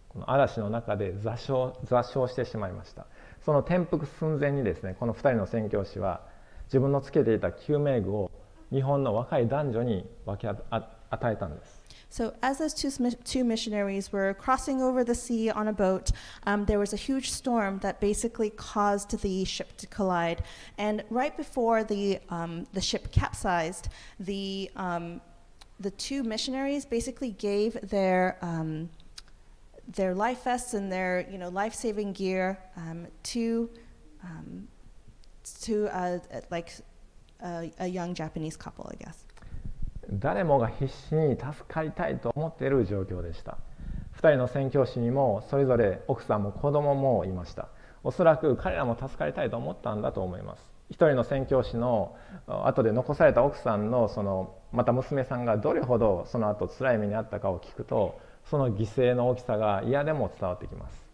[0.09, 3.07] この嵐の中で座礁座礁してしまいました
[3.45, 6.21] その転覆寸前にですねこの2人の宣教師は
[6.67, 8.31] 自分のつけていた救命具を
[8.71, 16.13] 日本の若い男女に分け与えたんです So, as those two, smi- two missionaries were crossing over the sea on a boat,
[16.47, 20.45] um, there was a huge storm that basically caused the ship to collide.
[20.79, 23.89] And right before the, um, the ship capsized,
[24.21, 25.23] the, um,
[25.81, 28.89] the two missionaries basically gave their, um,
[29.89, 33.69] their life vests and their you know, life saving gear um, to,
[34.23, 34.69] um,
[35.63, 36.19] to uh,
[36.51, 36.73] like
[37.43, 39.25] a, a young Japanese couple, I guess.
[40.11, 43.57] 誰もが必死に助かりたいと思っている状況でした
[44.17, 47.69] 2人の宣教師にもそれぞれ奥さんも子供もいました
[48.03, 61.10] おそらく彼らも助かりたいと思ったんだと思います一人の宣教師の後で残された奥さんのそのまた娘さんがどれほどその後辛い目にあったかを聞くとその犠牲の大きさが嫌でも伝わってきます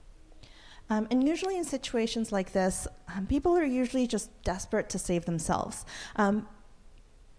[0.87, 5.25] Um, and usually in situations like this, um, people are usually just desperate to save
[5.25, 5.83] themselves.
[6.15, 6.47] Um,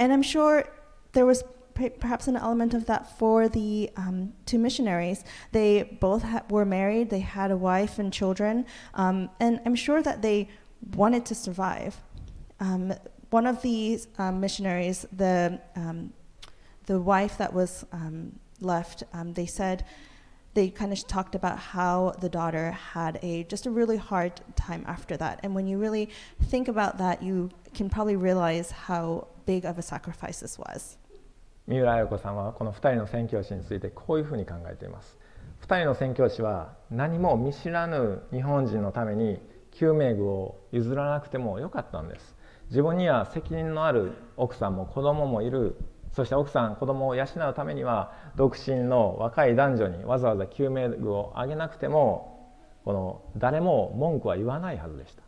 [0.01, 0.65] and I'm sure
[1.13, 1.45] there was
[1.75, 5.23] p- perhaps an element of that for the um, two missionaries.
[5.53, 10.03] They both ha- were married, they had a wife and children, um, and I'm sure
[10.03, 10.49] that they
[10.97, 12.01] wanted to survive.
[12.59, 12.95] Um,
[13.31, 16.13] one of these um, missionaries, the, um,
[16.87, 19.85] the wife that was um, left, um, they said,
[20.57, 24.83] they kind of talked about how the daughter had a just a really hard time
[24.87, 26.09] after that and when you really
[26.45, 30.97] think about that you can probably realize how big of a sacrifice this was
[31.67, 35.19] 三浦綾子さんはこの2人の宣教師についてこういうふうに考えています
[35.63, 39.39] 2人の宣教師は何も見知らぬ日本人のために
[39.73, 42.37] 救命具を譲らなくてもよかったんです
[42.72, 45.76] 自分には責任のある奥さんも子供もいる
[46.14, 52.56] そして奥さん子供を養うためには独身の若い男女にわざわざ救命具をあげなくても
[52.86, 55.22] この誰も文句は言わないはずでした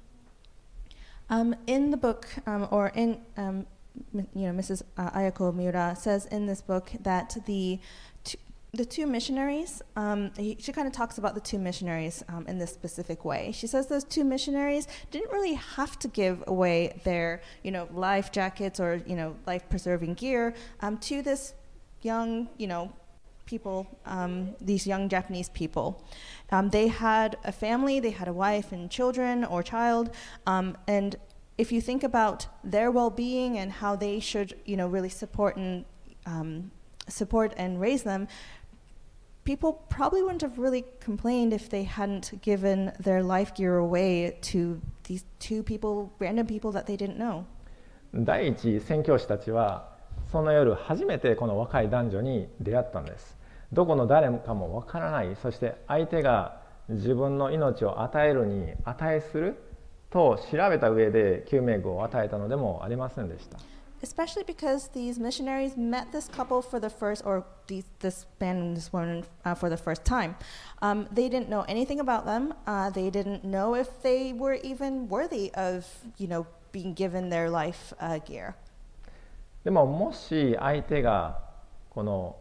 [1.29, 3.65] um, in the book um, or in um,
[4.13, 4.83] you know, Mrs.
[4.97, 7.79] uh, ayako miura says in this book that the
[8.75, 12.57] the two missionaries um, he- she kind of talks about the two missionaries um, in
[12.57, 13.51] this specific way.
[13.51, 18.31] She says those two missionaries didn't really have to give away their you know life
[18.31, 21.53] jackets or you know life preserving gear um, to this
[22.01, 22.91] young you know
[23.45, 26.03] people um, these young japanese people.
[26.51, 30.09] Um, they had a family they had a wife and children or child
[30.47, 31.15] um, and
[31.59, 35.85] if you think about their well-being and how they should you know really support and
[37.09, 38.27] support and raise them
[39.43, 44.79] people probably wouldn't have really complained if they hadn't given their life gear away to
[45.03, 47.43] these two people random people that they didn't know
[48.13, 49.89] 第一宣教師たちは
[50.31, 53.37] その夜初めてこの若い男女に出会ったんです
[53.71, 59.55] どこの誰かもわからないそして相手が自分の命を与えるに値する
[60.09, 63.57] と調べた上で救命具を与えたのでもありませんでした
[64.02, 68.76] especially because these missionaries met this couple for the first, or these, this man and
[68.76, 70.36] this woman uh, for the first time.
[70.82, 72.54] Um, they didn't know anything about them.
[72.66, 75.86] Uh, they didn't know if they were even worthy of,
[76.16, 78.54] you know, being given their life uh, gear.
[79.64, 81.40] でももし相手が
[81.90, 82.36] この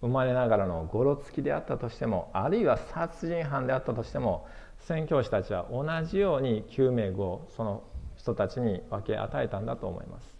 [0.00, 4.48] 生まれながらのゴロつきであったとしてもあるいは殺人犯であったとしても
[4.80, 7.84] 宣教師たちは同じように救命具をその
[8.16, 10.35] 人たちに分け与えたんだと思います。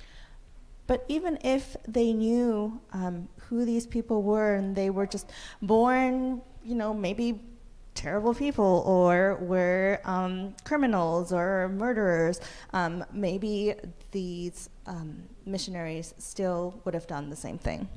[0.86, 5.30] But even if they knew um, who these people were and they were just
[5.62, 7.40] born, you know, maybe
[7.94, 12.40] terrible people or were um, criminals or murderers,
[12.72, 13.74] um, maybe
[14.10, 17.88] these um, missionaries still would have done the same thing.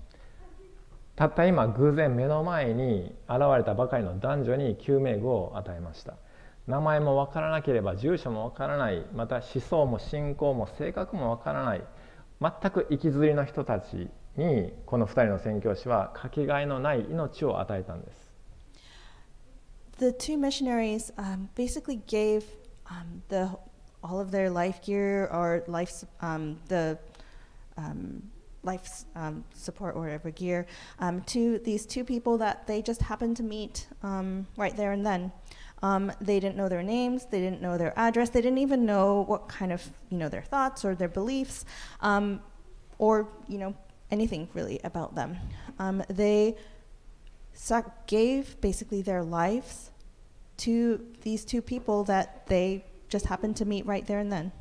[1.16, 6.16] たった今偶然目の前に現れたばかりの男女に救命具を与えました
[6.68, 11.84] 名前も分からなければ住所も分からないまた思想も信仰も性格も分からない
[12.41, 18.31] 全く息づりの人たちにこの2人の宣教師はかけがえのない命を与えたんです
[19.99, 22.45] The two missionaries um, basically gave
[22.87, 23.51] um, the
[24.03, 26.97] all of their life gear or life s- um, the
[27.77, 28.23] um,
[28.65, 30.67] life s- um, support or whatever gear
[31.01, 35.05] um, to these two people that they just happened to meet um, right there and
[35.05, 35.33] then.
[35.82, 39.26] Um, they didn't know their names, they didn't know their address, they didn't even know
[39.28, 41.66] what kind of you know their thoughts or their beliefs,
[42.02, 42.42] um,
[42.98, 43.76] or you know
[44.12, 45.38] anything really about them.
[45.80, 46.56] Um, they
[47.54, 49.92] sac- gave basically their lives
[50.58, 54.52] to these two people that they just happened to meet right there and then.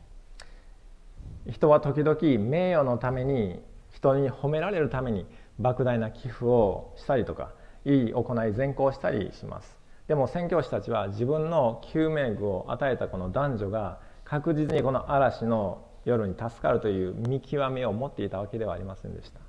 [1.46, 3.60] 人は時々名誉のために
[3.92, 5.26] 人に褒められるために
[5.60, 7.52] 莫大な寄付をしたりとか
[7.84, 9.76] いい行い善行したりします
[10.09, 19.39] でも宣教師たちは自分の救命具を与えたこの男女が確実にこの嵐の夜に助かるという見極めを持っていたわけではありませんでした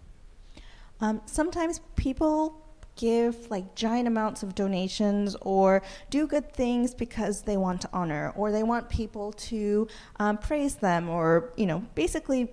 [1.02, 2.52] Um, sometimes people
[2.94, 5.80] give like giant amounts of donations or
[6.11, 9.88] do good things because they want to honor or they want people to
[10.18, 12.50] um, praise them or you know basically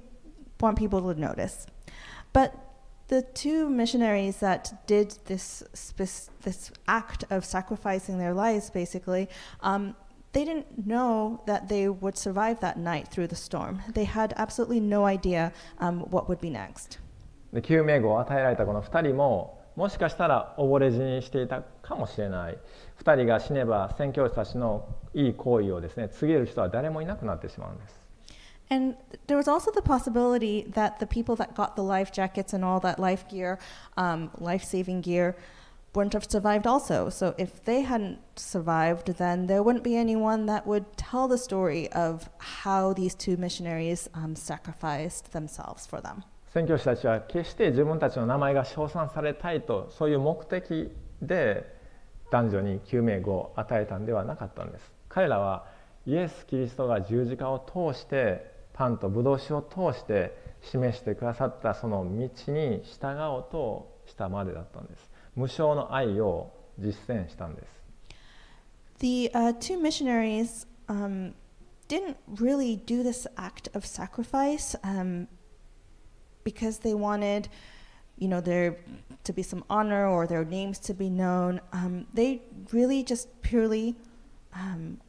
[0.61, 1.67] want people to notice
[2.31, 2.66] but
[3.08, 9.28] the two missionaries that did this spec- this act of sacrificing their lives basically
[9.60, 9.94] um,
[10.32, 14.80] they didn't know that they would survive that night through the storm they had absolutely
[14.80, 16.98] no idea um, what would be next
[17.52, 22.58] で救命具を与えられたこの2人ももしかしたら溺れ死にしていたかもしれない
[23.02, 27.95] 2人が死ねば宣教師たちのいい行為をですね告げる人は誰もいなくなってしまうんです
[28.70, 28.96] And
[29.26, 32.80] there was also the possibility that the people that got the life jackets and all
[32.80, 33.58] that life gear,
[33.96, 35.36] um, life saving gear,
[35.94, 37.10] wouldn't have survived also.
[37.10, 41.92] So if they hadn't survived, then there wouldn't be anyone that would tell the story
[41.92, 46.24] of how these two missionaries um, sacrificed themselves for them.
[46.52, 50.92] 宣教師たちは決して自分たちの名前が称賛されたいとそういう目的
[51.22, 51.64] で
[52.30, 55.64] 男女に救命具を与えたんではなかったんです彼らは
[56.04, 67.77] イエス・キリストが十字架を通して パンとブドウ酒を通して示してくださったその道に従おうとしたまでだったんです無償の愛を実践したんです
[68.99, 71.33] The uh, two missionaries um,
[71.87, 75.27] didn't really do this act of sacrifice um,
[76.43, 77.47] because they wanted,
[78.17, 78.77] you know, there
[79.23, 81.61] to be some honor or their names to be known.
[81.73, 83.95] Um, they really just purely
[84.51, 84.99] um,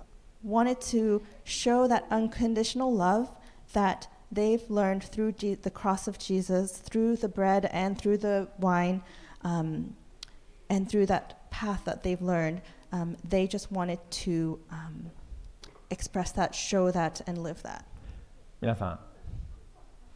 [0.43, 3.31] wanted to show that unconditional love
[3.73, 8.49] that they've learned through Je- the cross of Jesus, through the bread and through the
[8.59, 9.03] wine,
[9.43, 9.95] um,
[10.69, 12.61] and through that path that they've learned.
[12.93, 15.11] Um, they just wanted to um,
[15.91, 17.85] express that, show that, and live that.
[18.61, 18.99] 皆さん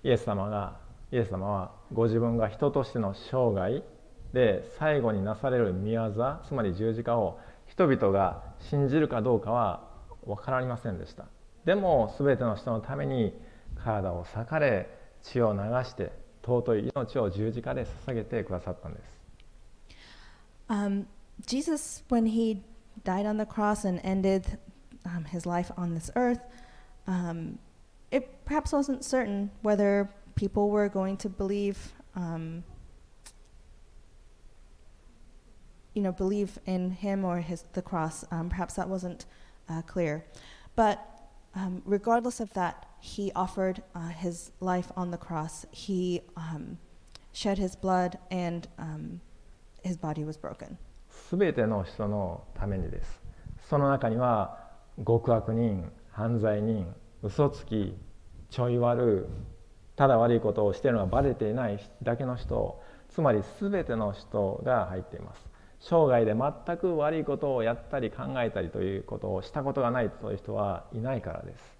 [0.02, 0.76] イエス様が
[1.12, 3.82] イエス様はご自分が人としての生涯
[4.32, 6.10] で最後になされる御業
[6.44, 9.88] つまり十字架を人々が信じるかどうかは
[10.26, 11.26] 分かりませんでした
[11.65, 13.33] でも全ての人のために
[13.75, 14.89] 体を裂かれ
[15.21, 16.11] 血を流して
[16.43, 19.17] 尊い命を十字架で捧げてくださったんです
[20.69, 21.05] Um,
[21.45, 22.61] Jesus, when he
[23.05, 24.57] died on the cross and ended
[25.05, 26.41] um, his life on this earth,
[27.07, 27.57] um,
[28.11, 32.63] it perhaps wasn't certain whether people were going to believe, um,
[35.93, 38.25] you know, believe in him or his the cross.
[38.29, 39.25] Um, perhaps that wasn't
[39.69, 40.25] uh, clear,
[40.75, 41.10] but
[41.54, 45.66] um, regardless of that, he offered uh, his life on the cross.
[45.70, 46.78] He um,
[47.32, 49.20] shed his blood and um,
[49.82, 50.78] his body was broken.
[51.30, 53.20] 全ての人のためにです
[53.68, 54.58] その中には
[55.06, 56.86] 極悪人犯罪人
[57.22, 57.94] 嘘つき
[58.50, 59.28] ちょい悪
[59.96, 71.77] ただ悪いことをしているのがバレていないだけの人つまり全ての人が入っています生涯で全く悪いことをやったり考えたりということをしたことがないという人はいないからです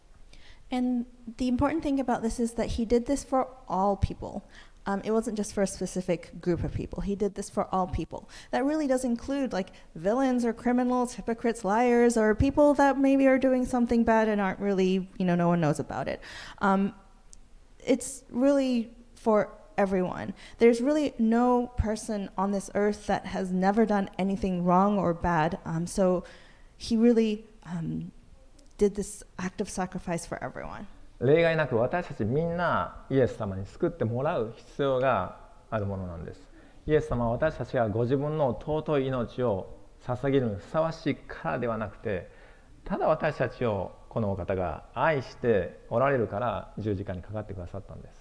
[0.70, 1.06] And
[1.38, 4.44] the important thing about this is that he did this for all people.
[4.86, 7.02] Um, it wasn't just for a specific group of people.
[7.02, 8.30] He did this for all people.
[8.52, 13.38] That really does include like villains or criminals, hypocrites, liars, or people that maybe are
[13.38, 16.22] doing something bad and aren't really, you know, no one knows about it.
[16.60, 16.94] Um,
[17.86, 20.34] it's really for everyone.
[20.58, 25.60] There's really no person on this earth that has never done anything wrong or bad.
[25.66, 26.24] Um, so
[26.78, 28.12] he really um,
[28.78, 30.88] did this act of sacrifice for everyone.
[31.20, 35.38] 例外なく私たちみんなイエス様に救ってもらう必要が
[35.72, 36.40] あるものなんです
[36.86, 42.30] イエス様は私たちがご自分の尊い命を捧げるにふさわしいからではなくて
[42.86, 48.21] ただ私たちをこのお方が愛しておられるから十字架にかかってくださったんです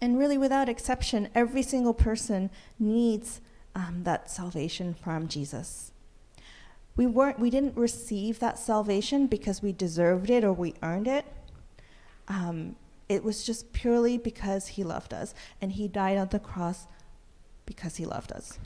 [0.00, 3.40] And really, without exception, every single person needs
[3.74, 5.92] um, that salvation from Jesus.
[6.96, 11.24] We weren't, we didn't receive that salvation because we deserved it or we earned it.
[12.28, 12.76] Um,
[13.08, 16.86] it was just purely because He loved us, and He died on the cross
[17.66, 18.58] because He loved us.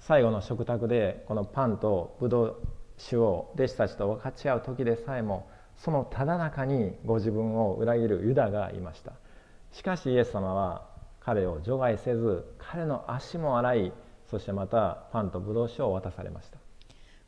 [0.00, 2.56] 最後の食卓でこのパンとブドウ
[2.96, 9.12] 酒を弟子たちと分かち合う時でさえもそのただ中にご自分を裏切るユダがいました
[9.72, 10.86] しかしイエス様は
[11.20, 13.92] 彼を除外せず彼の足も洗い
[14.30, 16.58] そしてまたパンとブドウ酒を渡されました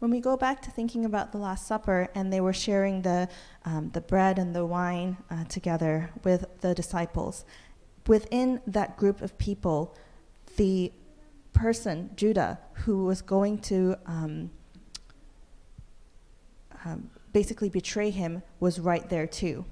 [0.01, 3.29] When we go back to thinking about the Last Supper, and they were sharing the,
[3.65, 7.45] um, the bread and the wine uh, together with the disciples,
[8.07, 9.97] within that group of people,
[10.57, 10.93] the
[11.53, 14.51] person, Judah, who was going to um,
[16.85, 19.65] um, basically betray him, was right there too.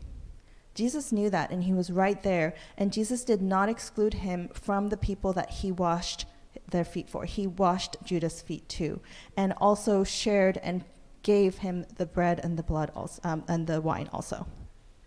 [0.75, 2.55] Jesus knew that, and he was right there.
[2.77, 6.27] And Jesus did not exclude him from the people that he washed
[6.71, 7.25] their feet for.
[7.25, 9.01] He washed Judah's feet too,
[9.37, 10.85] and also shared and
[11.23, 14.47] gave him the bread and the blood also, um, and the wine also.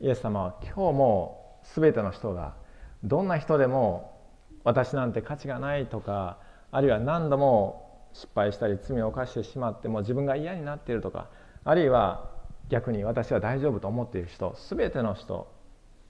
[0.01, 2.55] イエス様は今日も全ての人が
[3.03, 4.17] どんな人でも
[4.63, 6.37] 私なんて価値がないとか
[6.71, 11.27] あるいは何度も失敗したり罪を犯してしまっても自分が嫌になっているとか
[11.65, 12.29] あるいは
[12.69, 15.51] 逆に私は大丈夫と思っている人全ての人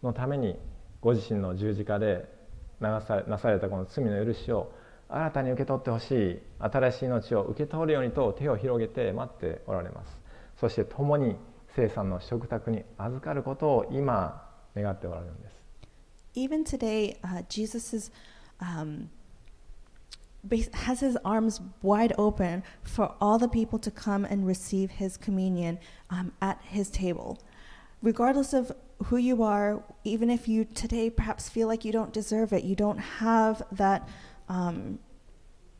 [0.04, 0.56] のために
[1.00, 2.28] ご自身の十字架で
[2.80, 4.72] 流さなされたこの罪の許しを
[5.08, 10.18] 新たに受け取ってほしい新しい命を受け取るようにと手を広げて待っておられます
[10.58, 11.36] そして共に
[11.74, 15.54] 生産の食卓に預かることを今願っておられるんです
[16.36, 18.10] Even today, uh, Jesus is,
[18.60, 19.08] um,
[20.72, 25.78] has his arms wide open for all the people to come and receive his communion
[26.10, 27.38] um, at his table.
[28.04, 28.70] Regardless of
[29.04, 32.76] who you are, even if you today perhaps feel like you don't deserve it, you
[32.76, 34.06] don't have that,
[34.50, 34.98] um,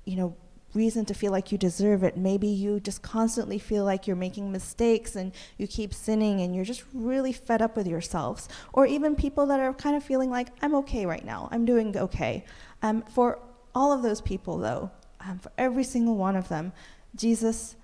[0.07, 0.35] you know,
[0.73, 2.17] reason to feel like you deserve it.
[2.17, 6.65] Maybe you just constantly feel like you're making mistakes and you keep sinning and you're
[6.65, 8.49] just really fed up with yourselves.
[8.73, 11.95] Or even people that are kind of feeling like, I'm okay right now, I'm doing
[11.95, 12.47] okay.
[12.81, 13.39] Um, for
[13.75, 16.73] all of those people, though, um, for every single one of them,
[17.15, 17.77] Jesus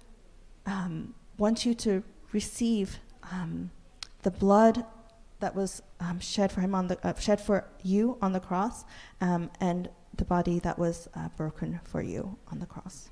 [0.64, 3.70] um, wants you to receive um,
[4.22, 4.84] the blood
[5.40, 8.84] that was um, shed for him on the uh, shed for you on the cross,
[9.20, 13.10] um, and the body that was uh, broken for you on the cross.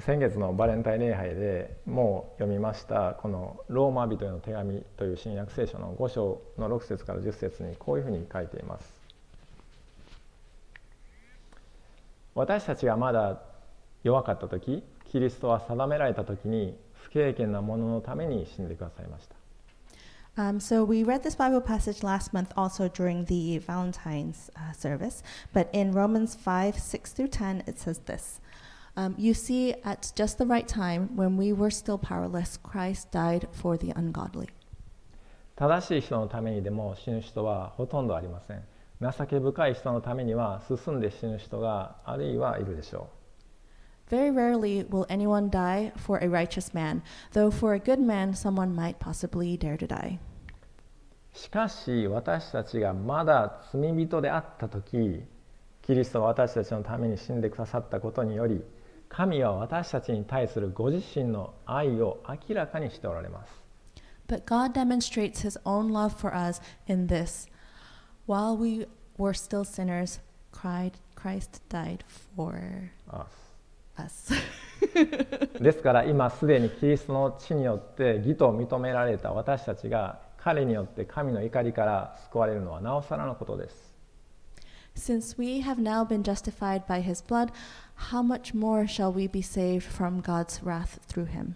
[0.00, 8.92] 先月のバレンタイン礼拝でもう読みましたこの「ローマ人への手紙」という新約聖書の5章の6節から10節にこういうふうに書いています
[12.34, 13.40] 私たちがまだ
[14.02, 19.33] 弱かった時キリストは定められた時に不経験な者のために死んでくださいました
[20.37, 25.21] Um, so we read this Bible passage last month also during the Valentine's uh, service,
[25.53, 28.39] but in Romans 5 6 through 10, it says this.
[28.95, 33.47] Um, you see, at just the right time, when we were still powerless, Christ died
[33.51, 34.49] for the ungodly.
[35.59, 38.63] 正しい人のためにでも死ぬ人はほとんどありません
[39.01, 43.22] 情け深い人のためには進んで死ぬ人があるいはいるでしょう
[44.09, 47.03] Very rarely will anyone die for a righteous man,
[47.33, 50.19] though for a good man, someone might possibly dare to die.
[51.33, 55.23] しかし私たちがまだ罪人であった時
[55.83, 58.61] キリストが私たちのために死んでくださったことにより
[59.09, 63.53] 神は私たちに対するご自身の愛を明らかにしておられます
[64.27, 67.47] But God demonstrates his own love for us in this.
[68.27, 68.85] While we
[69.17, 70.19] were still sinners,
[70.51, 72.03] cried, Christ died
[72.35, 73.25] for あ
[73.96, 74.32] Us.
[75.60, 83.94] ですから今すでにキリストの血によって義と認められた私たちが彼によって神の怒りから救われるのはなおさらのことです
[84.96, 87.50] Since we have now been justified by his blood,
[88.10, 91.54] how much more shall we be saved from God's wrath through him?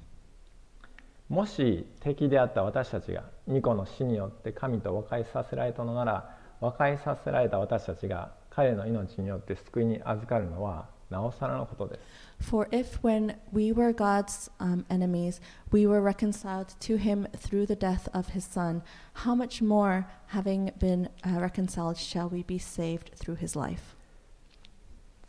[1.29, 12.01] もし敵であった私たちがニコの死によって神と和解させられたのなら和解させられた私たちが彼の命によって救いに預かるのはなおさらのことです
[12.41, 15.41] For if when we were God's um, enemies,
[15.73, 18.83] we were reconciled to him through the death of his son,
[19.25, 23.97] how much more, having been uh, reconciled, shall we be saved through his life?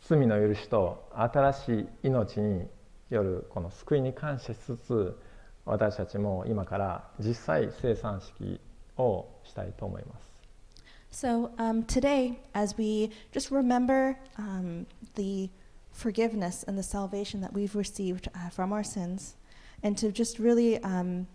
[0.02, 2.68] 罪の許しと新しい命に
[3.10, 5.18] よるこの救いに感謝しつつ
[5.64, 8.60] 私たちも今から実際生産式
[8.96, 10.30] をしたいと思います
[11.12, 15.50] So um, today, as we just remember um, the
[16.00, 19.36] forgiveness and the salvation that we've received uh, from our sins,
[19.82, 21.26] and to just really um,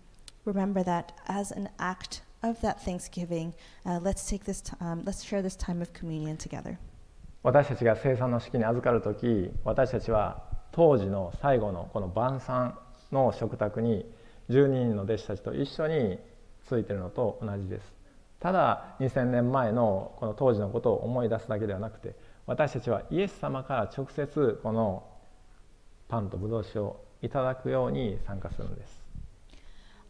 [0.44, 3.54] remember that as an act of that thanksgiving,
[3.86, 4.60] uh, let's take this.
[4.60, 6.78] T- um, let's share this time of communion together.
[7.42, 10.42] 私たちが生産の式に預かる時私たちは
[10.72, 12.76] 当時の最後のこの晩餐
[13.12, 14.04] の食卓に
[14.50, 16.18] 12人の弟子たちと一緒に
[16.66, 17.92] ついているのと同じです
[18.40, 25.03] ただ2000年前のこの当時のことを思い出すだけではなくて私たちはイエス様から直接この
[26.07, 29.01] パンとブドウ酒をいただくように参加するんです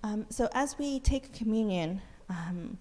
[0.04, 2.80] Um, so as we take communion, um,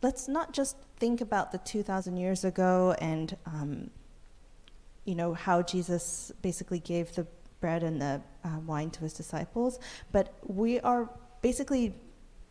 [0.00, 3.90] let's not just think about the 2,000 years ago and, um,
[5.04, 7.26] you know, how Jesus basically gave the
[7.60, 9.78] bread and the uh, wine to his disciples,
[10.12, 11.10] but we are
[11.42, 11.94] basically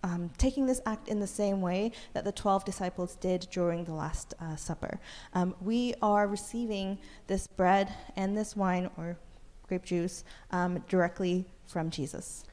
[0.03, 3.93] um, taking this act in the same way that the 12 disciples did during the
[3.93, 4.99] Last uh, Supper.
[5.33, 9.17] Um, we are receiving this bread and this wine or
[9.67, 12.45] grape juice um, directly from Jesus.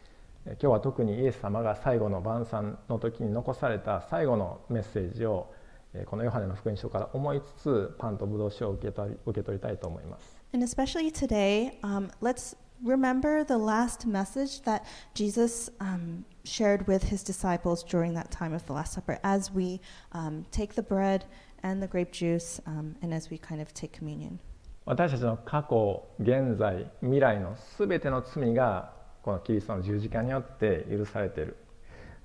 [0.49, 5.53] え今日は特にイエス様が最後の晩餐の時に残された最後のメッセージを
[5.93, 10.37] えーこのヨハネの福音書から思いつつパンとブドウ酒を受け取り受け取りたいと思います。
[10.53, 14.83] And especially today, um, let's remember the last message that
[15.15, 19.82] Jesus um, shared with his disciples during that time of the Last Supper as we
[20.12, 21.26] um, take the bread
[21.64, 24.40] and the grape juice um, and as we kind of take communion.
[24.86, 31.56] 私たちの過去、現在、未来のすべての罪がこのキリストの十字架によって許されている。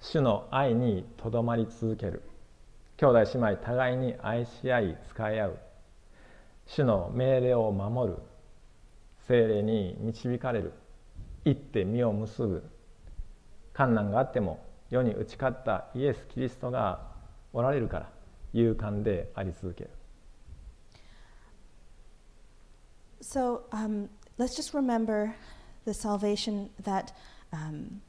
[0.00, 2.22] 主の愛にとどまり続ける。
[2.96, 5.58] 兄弟姉妹互いに愛し合い使い合う。
[6.66, 8.18] 主の命令を守る。
[9.28, 10.72] 精霊に導かれる。
[11.44, 12.64] 行って実を結ぶ。
[13.75, 16.99] 困難があっても世に打ち勝ったイエス・キリストが
[17.53, 18.09] おられるから
[18.53, 19.89] 勇敢であり続ける。
[23.21, 25.35] So um, let's just remember
[25.85, 27.13] the salvation that
[27.53, 28.01] um,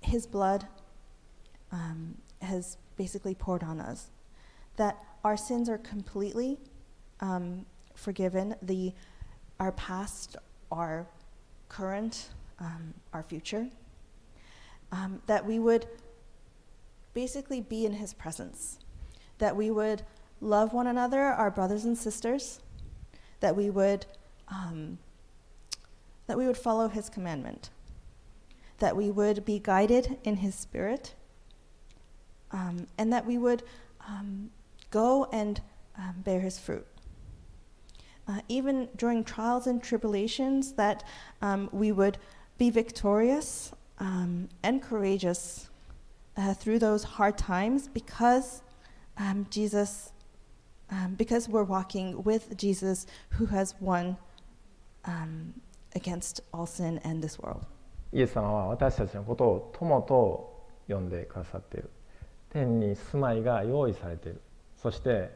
[0.00, 0.66] his blood
[1.72, 4.10] um, has basically poured on us,
[4.76, 6.58] that our sins are completely
[7.20, 7.64] um,
[7.94, 8.92] forgiven, the,
[9.58, 10.36] our past,
[10.70, 11.06] our
[11.68, 12.28] current,
[12.60, 13.66] um, our future,
[14.91, 15.87] um, that we would
[17.13, 18.79] basically be in his presence,
[19.37, 20.03] that we would
[20.39, 22.59] love one another, our brothers and sisters,
[23.39, 24.05] that we would
[24.49, 24.97] um,
[26.27, 27.71] that we would follow his commandment,
[28.79, 31.13] that we would be guided in his spirit,
[32.51, 33.63] um, and that we would
[34.07, 34.49] um,
[34.91, 35.61] go and
[35.97, 36.87] um, bear his fruit.
[38.27, 41.03] Uh, even during trials and tribulations, that
[41.41, 42.17] um, we would
[42.57, 45.70] be victorious um, and courageous
[46.36, 48.62] uh, through those hard times because
[49.18, 50.12] um, Jesus
[50.90, 54.16] um, because we're walking with Jesus who has won
[55.04, 55.54] um,
[55.94, 57.66] against all sin and this world.
[58.12, 61.90] イエス様は私たちのことを友と呼んでくださっている
[62.50, 64.40] 天に住まいが用意されている
[64.80, 65.30] そして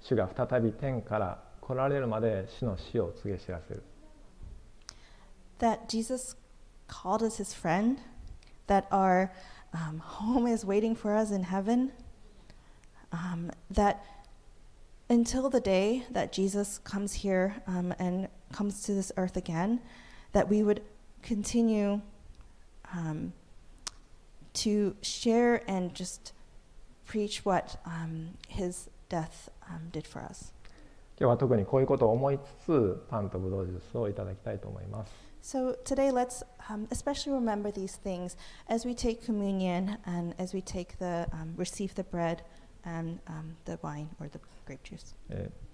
[0.00, 3.82] 主が再び天から来られるまで死の死を告げ知らせる
[5.58, 6.36] That Jesus
[6.88, 8.00] called us his friend,
[8.66, 9.32] that our
[9.72, 11.92] um, home is waiting for us in heaven,
[13.12, 14.04] um, that
[15.08, 19.80] until the day that Jesus comes here um, and comes to this earth again,
[20.32, 20.82] that we would
[21.22, 22.00] continue
[22.94, 23.32] um,
[24.52, 26.32] to share and just
[27.06, 30.52] preach what um, his death um, did for us.
[31.20, 36.41] 今日は特にこういうことを思いつつパンとブドウジュースをいただきたいと思います So today, let's
[36.71, 38.35] um, especially remember these things
[38.67, 42.41] as we take communion and as we take the um, receive the bread
[42.83, 45.13] and um, the wine or the grape juice.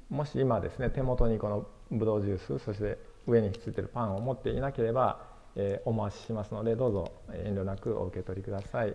[0.09, 8.93] もし今ですね手元にこのブドウジュースそして上についているパンを持っていなければ、えーお回ししますのでどうぞ遠慮なくお受け取りください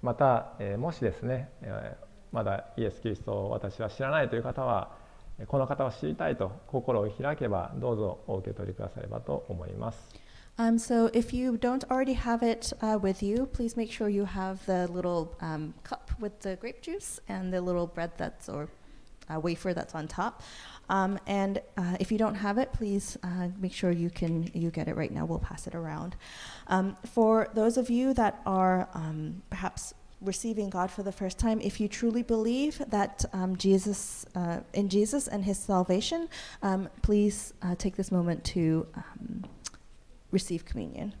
[0.00, 5.03] また、えーもしですね、えーまだイエス・キリストを私は知らないという方は
[5.47, 10.09] この方を知りたいと心を開けばどうぞお受け取りくださればと思います
[10.57, 14.25] Um, so if you don't already have it uh, with you, please make sure you
[14.25, 18.67] have the little um, cup with the grape juice and the little bread that's or
[19.33, 20.41] uh, wafer that's on top.
[20.89, 24.69] Um, and uh, if you don't have it, please uh, make sure you can you
[24.69, 25.25] get it right now.
[25.25, 26.17] We'll pass it around.
[26.67, 29.93] Um, for those of you that are um, perhaps
[30.24, 34.88] receiving God for the first time, if you truly believe that um, Jesus uh, in
[34.88, 36.28] Jesus and His salvation,
[36.62, 39.44] um, please uh, take this moment to um,
[40.32, 41.12] receive communion.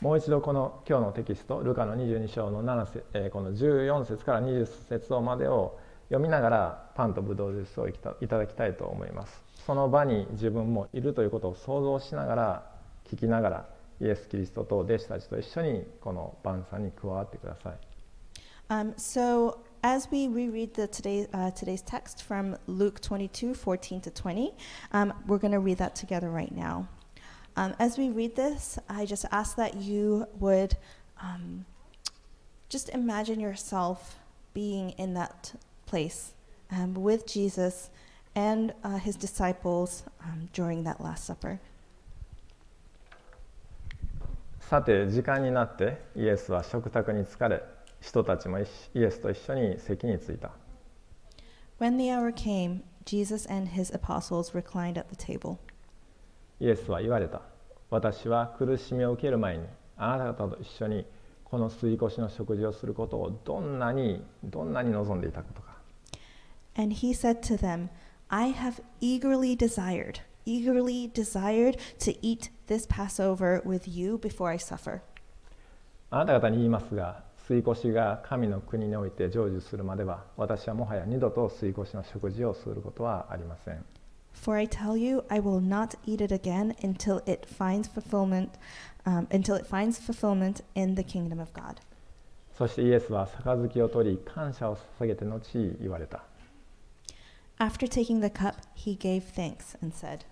[0.00, 12.66] もう一度この今日のテキストルカの22章の7節、えーこの14節から20節をまでを読みながらパンとブドウジュースをいたいただきたいと思いますその場に自分もいるということを想像しながら
[13.08, 13.66] 聞きながら
[14.00, 17.91] イエス・キリストと弟子たちと一緒にこの晩餐に加わってください
[18.71, 24.09] Um, so as we reread the today, uh, today's text from Luke 22, 14 to
[24.11, 24.53] 20,
[24.91, 26.87] um, we're going to read that together right now.
[27.55, 30.75] Um, as we read this, I just ask that you would
[31.21, 31.65] um,
[32.69, 34.19] just imagine yourself
[34.53, 35.53] being in that
[35.85, 36.33] place
[36.71, 37.89] um, with Jesus
[38.35, 41.59] and uh, his disciples um, during that Last Supper.
[44.59, 47.63] さて時間になってイエスは食卓に疲れ
[48.02, 50.50] 人たちもイエスと一緒に席に着いた
[51.78, 55.58] When the hour came, Jesus and his apostles reclined at the table.
[56.60, 57.40] イエスは言われた
[57.90, 61.06] 私は苦しみを受ける前にあなた方と一緒に
[61.44, 65.72] この吸い越しの食事をすることをどんなにどんなに望んでいたことか
[66.74, 67.88] And he said to them,
[68.28, 75.02] I have eagerly desired, eagerly desired to eat this Passover with you before I suffer.
[76.10, 83.84] あなた方に言いますが吸い越しが神の国において成就するまでは私はもはや二度と吸い越しの食事をすることはありません
[84.34, 88.52] For I tell you, I will not eat it again until it finds fulfillment,
[89.04, 91.76] um, until it finds fulfillment in the kingdom of God.
[92.56, 95.40] そしてイエスは杯を取り感謝を捧げて後
[95.80, 96.22] 言われた
[97.58, 100.24] After taking the cup, he gave thanks and said,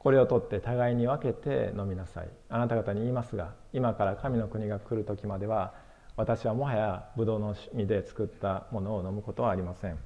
[0.00, 2.28] これを取って互いに分けて飲みなさい。
[2.48, 5.74] あなた方に言いますが今から神の国が来る時までは
[6.16, 9.98] 私はもはやブドウの実で作ったものを飲むことはありません。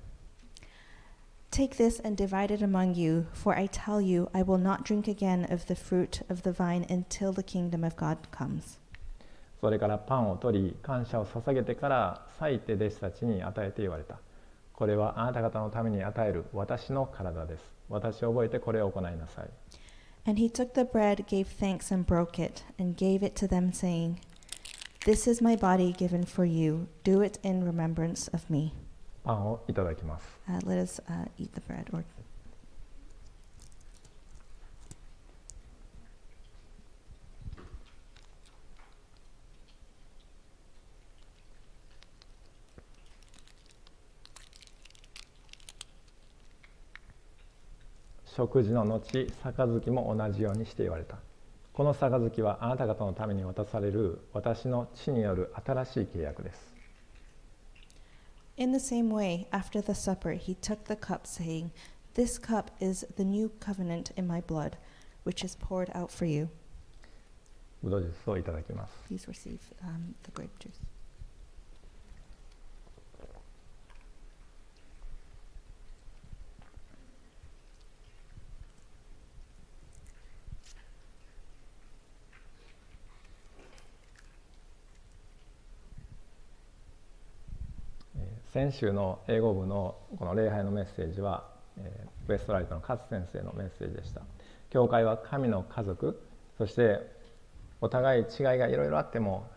[1.52, 5.02] Take this and divide it among you, for I tell you, I will not drink
[5.06, 8.80] again of the fruit of the vine until the kingdom of God comes.
[9.60, 14.18] それからパンを取り感謝を捧げてから裂いて弟子たちに与えて言われた。
[14.72, 17.62] これはあなた方のために与える私の体です。
[17.88, 19.48] 私を覚えてこれを行いなさい。
[20.25, 24.19] And he took the bread, gave thanks, and broke it, and gave it to them, saying,
[25.05, 26.87] This is my body given for you.
[27.03, 28.73] Do it in remembrance of me.
[29.23, 31.85] パンをいただきます Uh, let us uh, eat the bread.
[31.93, 32.03] Or
[48.36, 49.00] 食事の後
[49.42, 51.18] 杯も同じようにして言われた
[51.72, 56.74] この杯はあなた方のために渡される私の血による新しい契約です
[58.56, 61.72] In the same way, after the supper, he took the cup, saying,
[62.14, 64.76] This cup is the new covenant in my blood,
[65.24, 66.48] which is poured out for you.
[67.82, 70.93] ブドウジュースをいただきます Please receive um, the grape juice.
[88.54, 91.42] 先週の英語部のこの礼拝のメッセージは、
[91.76, 94.22] えーウェストライトの勝先生のメッセージでした。
[94.70, 96.22] 教会は神の家族
[96.56, 97.00] そして
[97.80, 99.50] お互い違いがいろいろあっても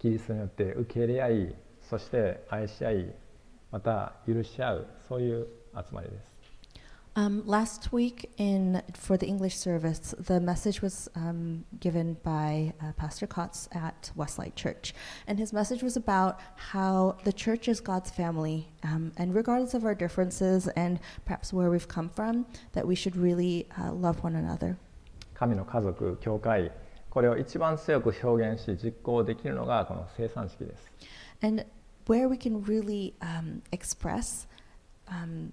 [0.00, 1.54] キリストによって受け入れ合い
[1.88, 3.14] そして愛し合い
[3.70, 5.46] また許し合うそういう
[5.76, 6.31] 集まりです。
[7.14, 13.26] Um, last week in for the English service, the message was um, given by uh, Pastor
[13.26, 14.94] Kotz at Westlight Church,
[15.26, 19.84] and his message was about how the church is God's family, um, and regardless of
[19.84, 24.36] our differences and perhaps where we've come from, that we should really uh, love one
[24.36, 24.78] another.
[25.34, 26.72] 神の家族、教会、
[27.10, 30.90] これを一番強く表現し実行できるのがこの聖餐式です。
[31.42, 31.66] And
[32.06, 34.46] where we can really um, express
[35.08, 35.52] um,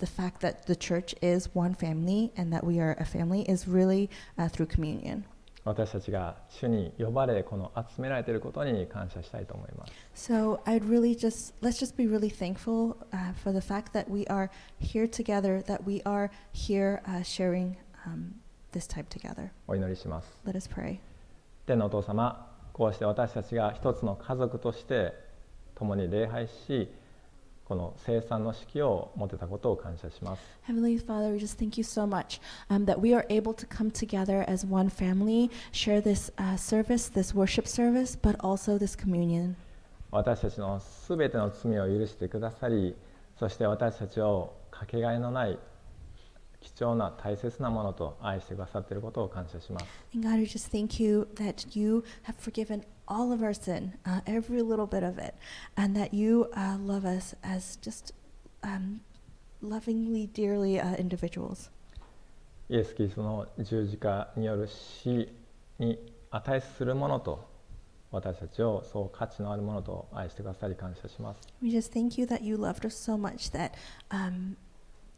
[0.00, 3.66] the fact that the church is one family and that we are a family is
[3.66, 5.24] really uh, through communion.
[5.64, 14.08] 私たちが主に呼ばれこの集められていることに感謝したいと思います So I'd really just let's just be really thankful uh, for the fact that
[14.08, 17.76] we are here together, that we are here uh, sharing
[18.06, 18.36] um,
[18.70, 19.50] this time together.
[19.66, 21.00] お祈りします Let us pray.
[21.66, 25.14] 天のお父様こうして私たちが一つの家族として
[25.74, 26.88] 共に礼拝し
[27.71, 33.65] この生産の式を持てたことを感謝します Heavenly Father, we just thank you so much um, that we are able to
[33.65, 38.93] come together as one family, share this uh, service, this worship service, but also this
[38.93, 39.55] communion.
[40.11, 42.93] 私たちのすべての罪を許してくださり
[43.39, 45.57] そして私たちをかけがえのない
[46.61, 49.85] 貴重な大切なものと愛してくださっていることを感謝します
[50.15, 54.21] And God, we just thank you that you have forgiven all of our sin, uh,
[54.25, 55.33] every little bit of it,
[55.75, 58.13] and that you uh, love us as just
[58.63, 59.01] um,
[59.61, 61.69] lovingly, dearly uh, individuals.
[62.69, 65.27] イエス・キリストの十字架による死
[65.77, 65.99] に
[66.31, 67.51] 値するものと
[68.11, 73.71] 私たちをそう価値のあるものと愛してくださり感謝します We just thank you that you loved us so much that
[74.09, 74.55] um,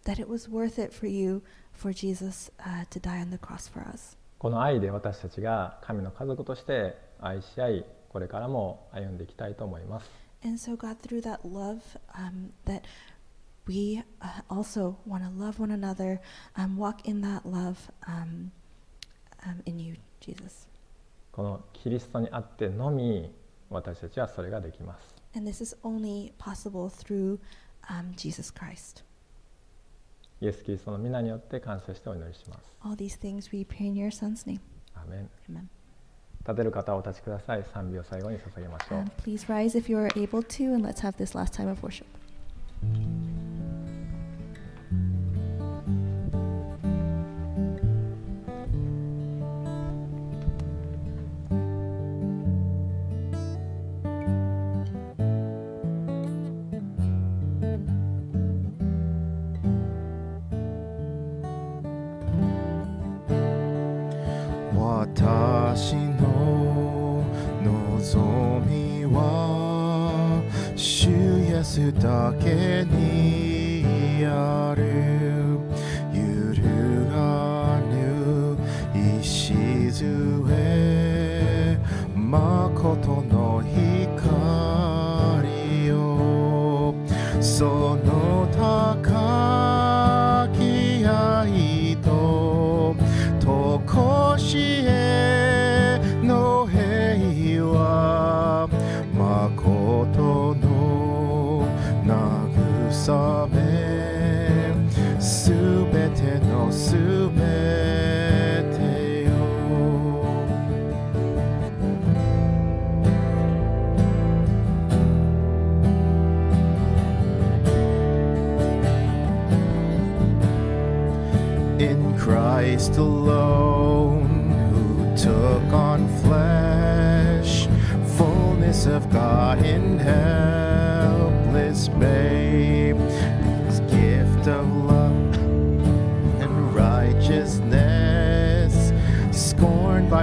[0.05, 1.41] that it was worth it for you,
[1.71, 4.17] for Jesus uh, to die on the cross for us.
[4.39, 10.11] この愛で私たちが神の家族として愛し合いこれからも歩んでいきたいと思います
[10.43, 11.79] And so, God, through that love,
[12.13, 12.81] um, that
[13.65, 16.19] we uh, also want to love one another,
[16.57, 18.51] um, walk in that love um,
[19.45, 20.67] um, in you, Jesus.
[21.31, 23.33] このキリストにあってのみ
[23.69, 27.39] 私たちはそれができます And this is only possible through
[27.89, 29.03] um, Jesus Christ.
[30.43, 34.59] イエス・キリストの皆によって感謝してお祈りします All these things we pray in your Son's name.
[34.93, 35.61] アーメン Amen.
[36.41, 41.69] 立てる方はお立ちください賛美を最後に捧げましょう Um, please rise if you are able to, and let's have this last time
[41.71, 42.03] of worship.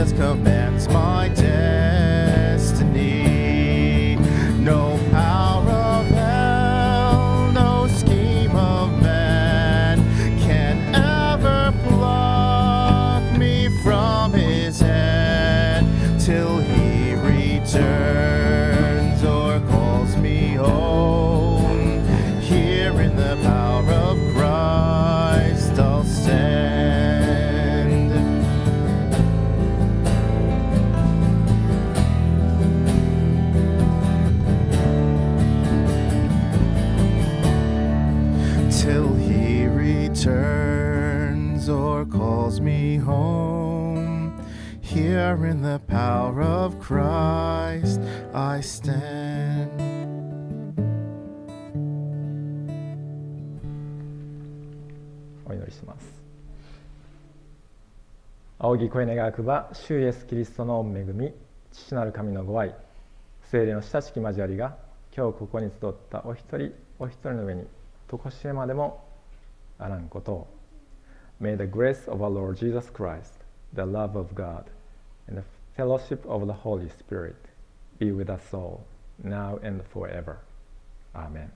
[0.00, 0.59] Jesus commands my
[58.70, 61.32] 仰ぎ声願わくば主イエスキリストの恵み
[61.72, 62.72] 父なる神のご愛
[63.50, 64.76] 聖霊の親しき交わりが
[65.16, 67.64] 今日ここに集ったお一人お一人の上に
[68.08, 69.04] 常しえまでも
[69.76, 70.46] あらんことを
[71.42, 73.42] May the grace of our Lord Jesus Christ,
[73.74, 74.66] the love of God,
[75.26, 75.44] and the
[75.74, 77.34] fellowship of the Holy Spirit
[77.98, 78.84] be with us all,
[79.24, 80.38] now and forever.
[81.16, 81.50] Amen.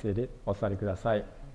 [0.00, 1.49] 声でお座りください。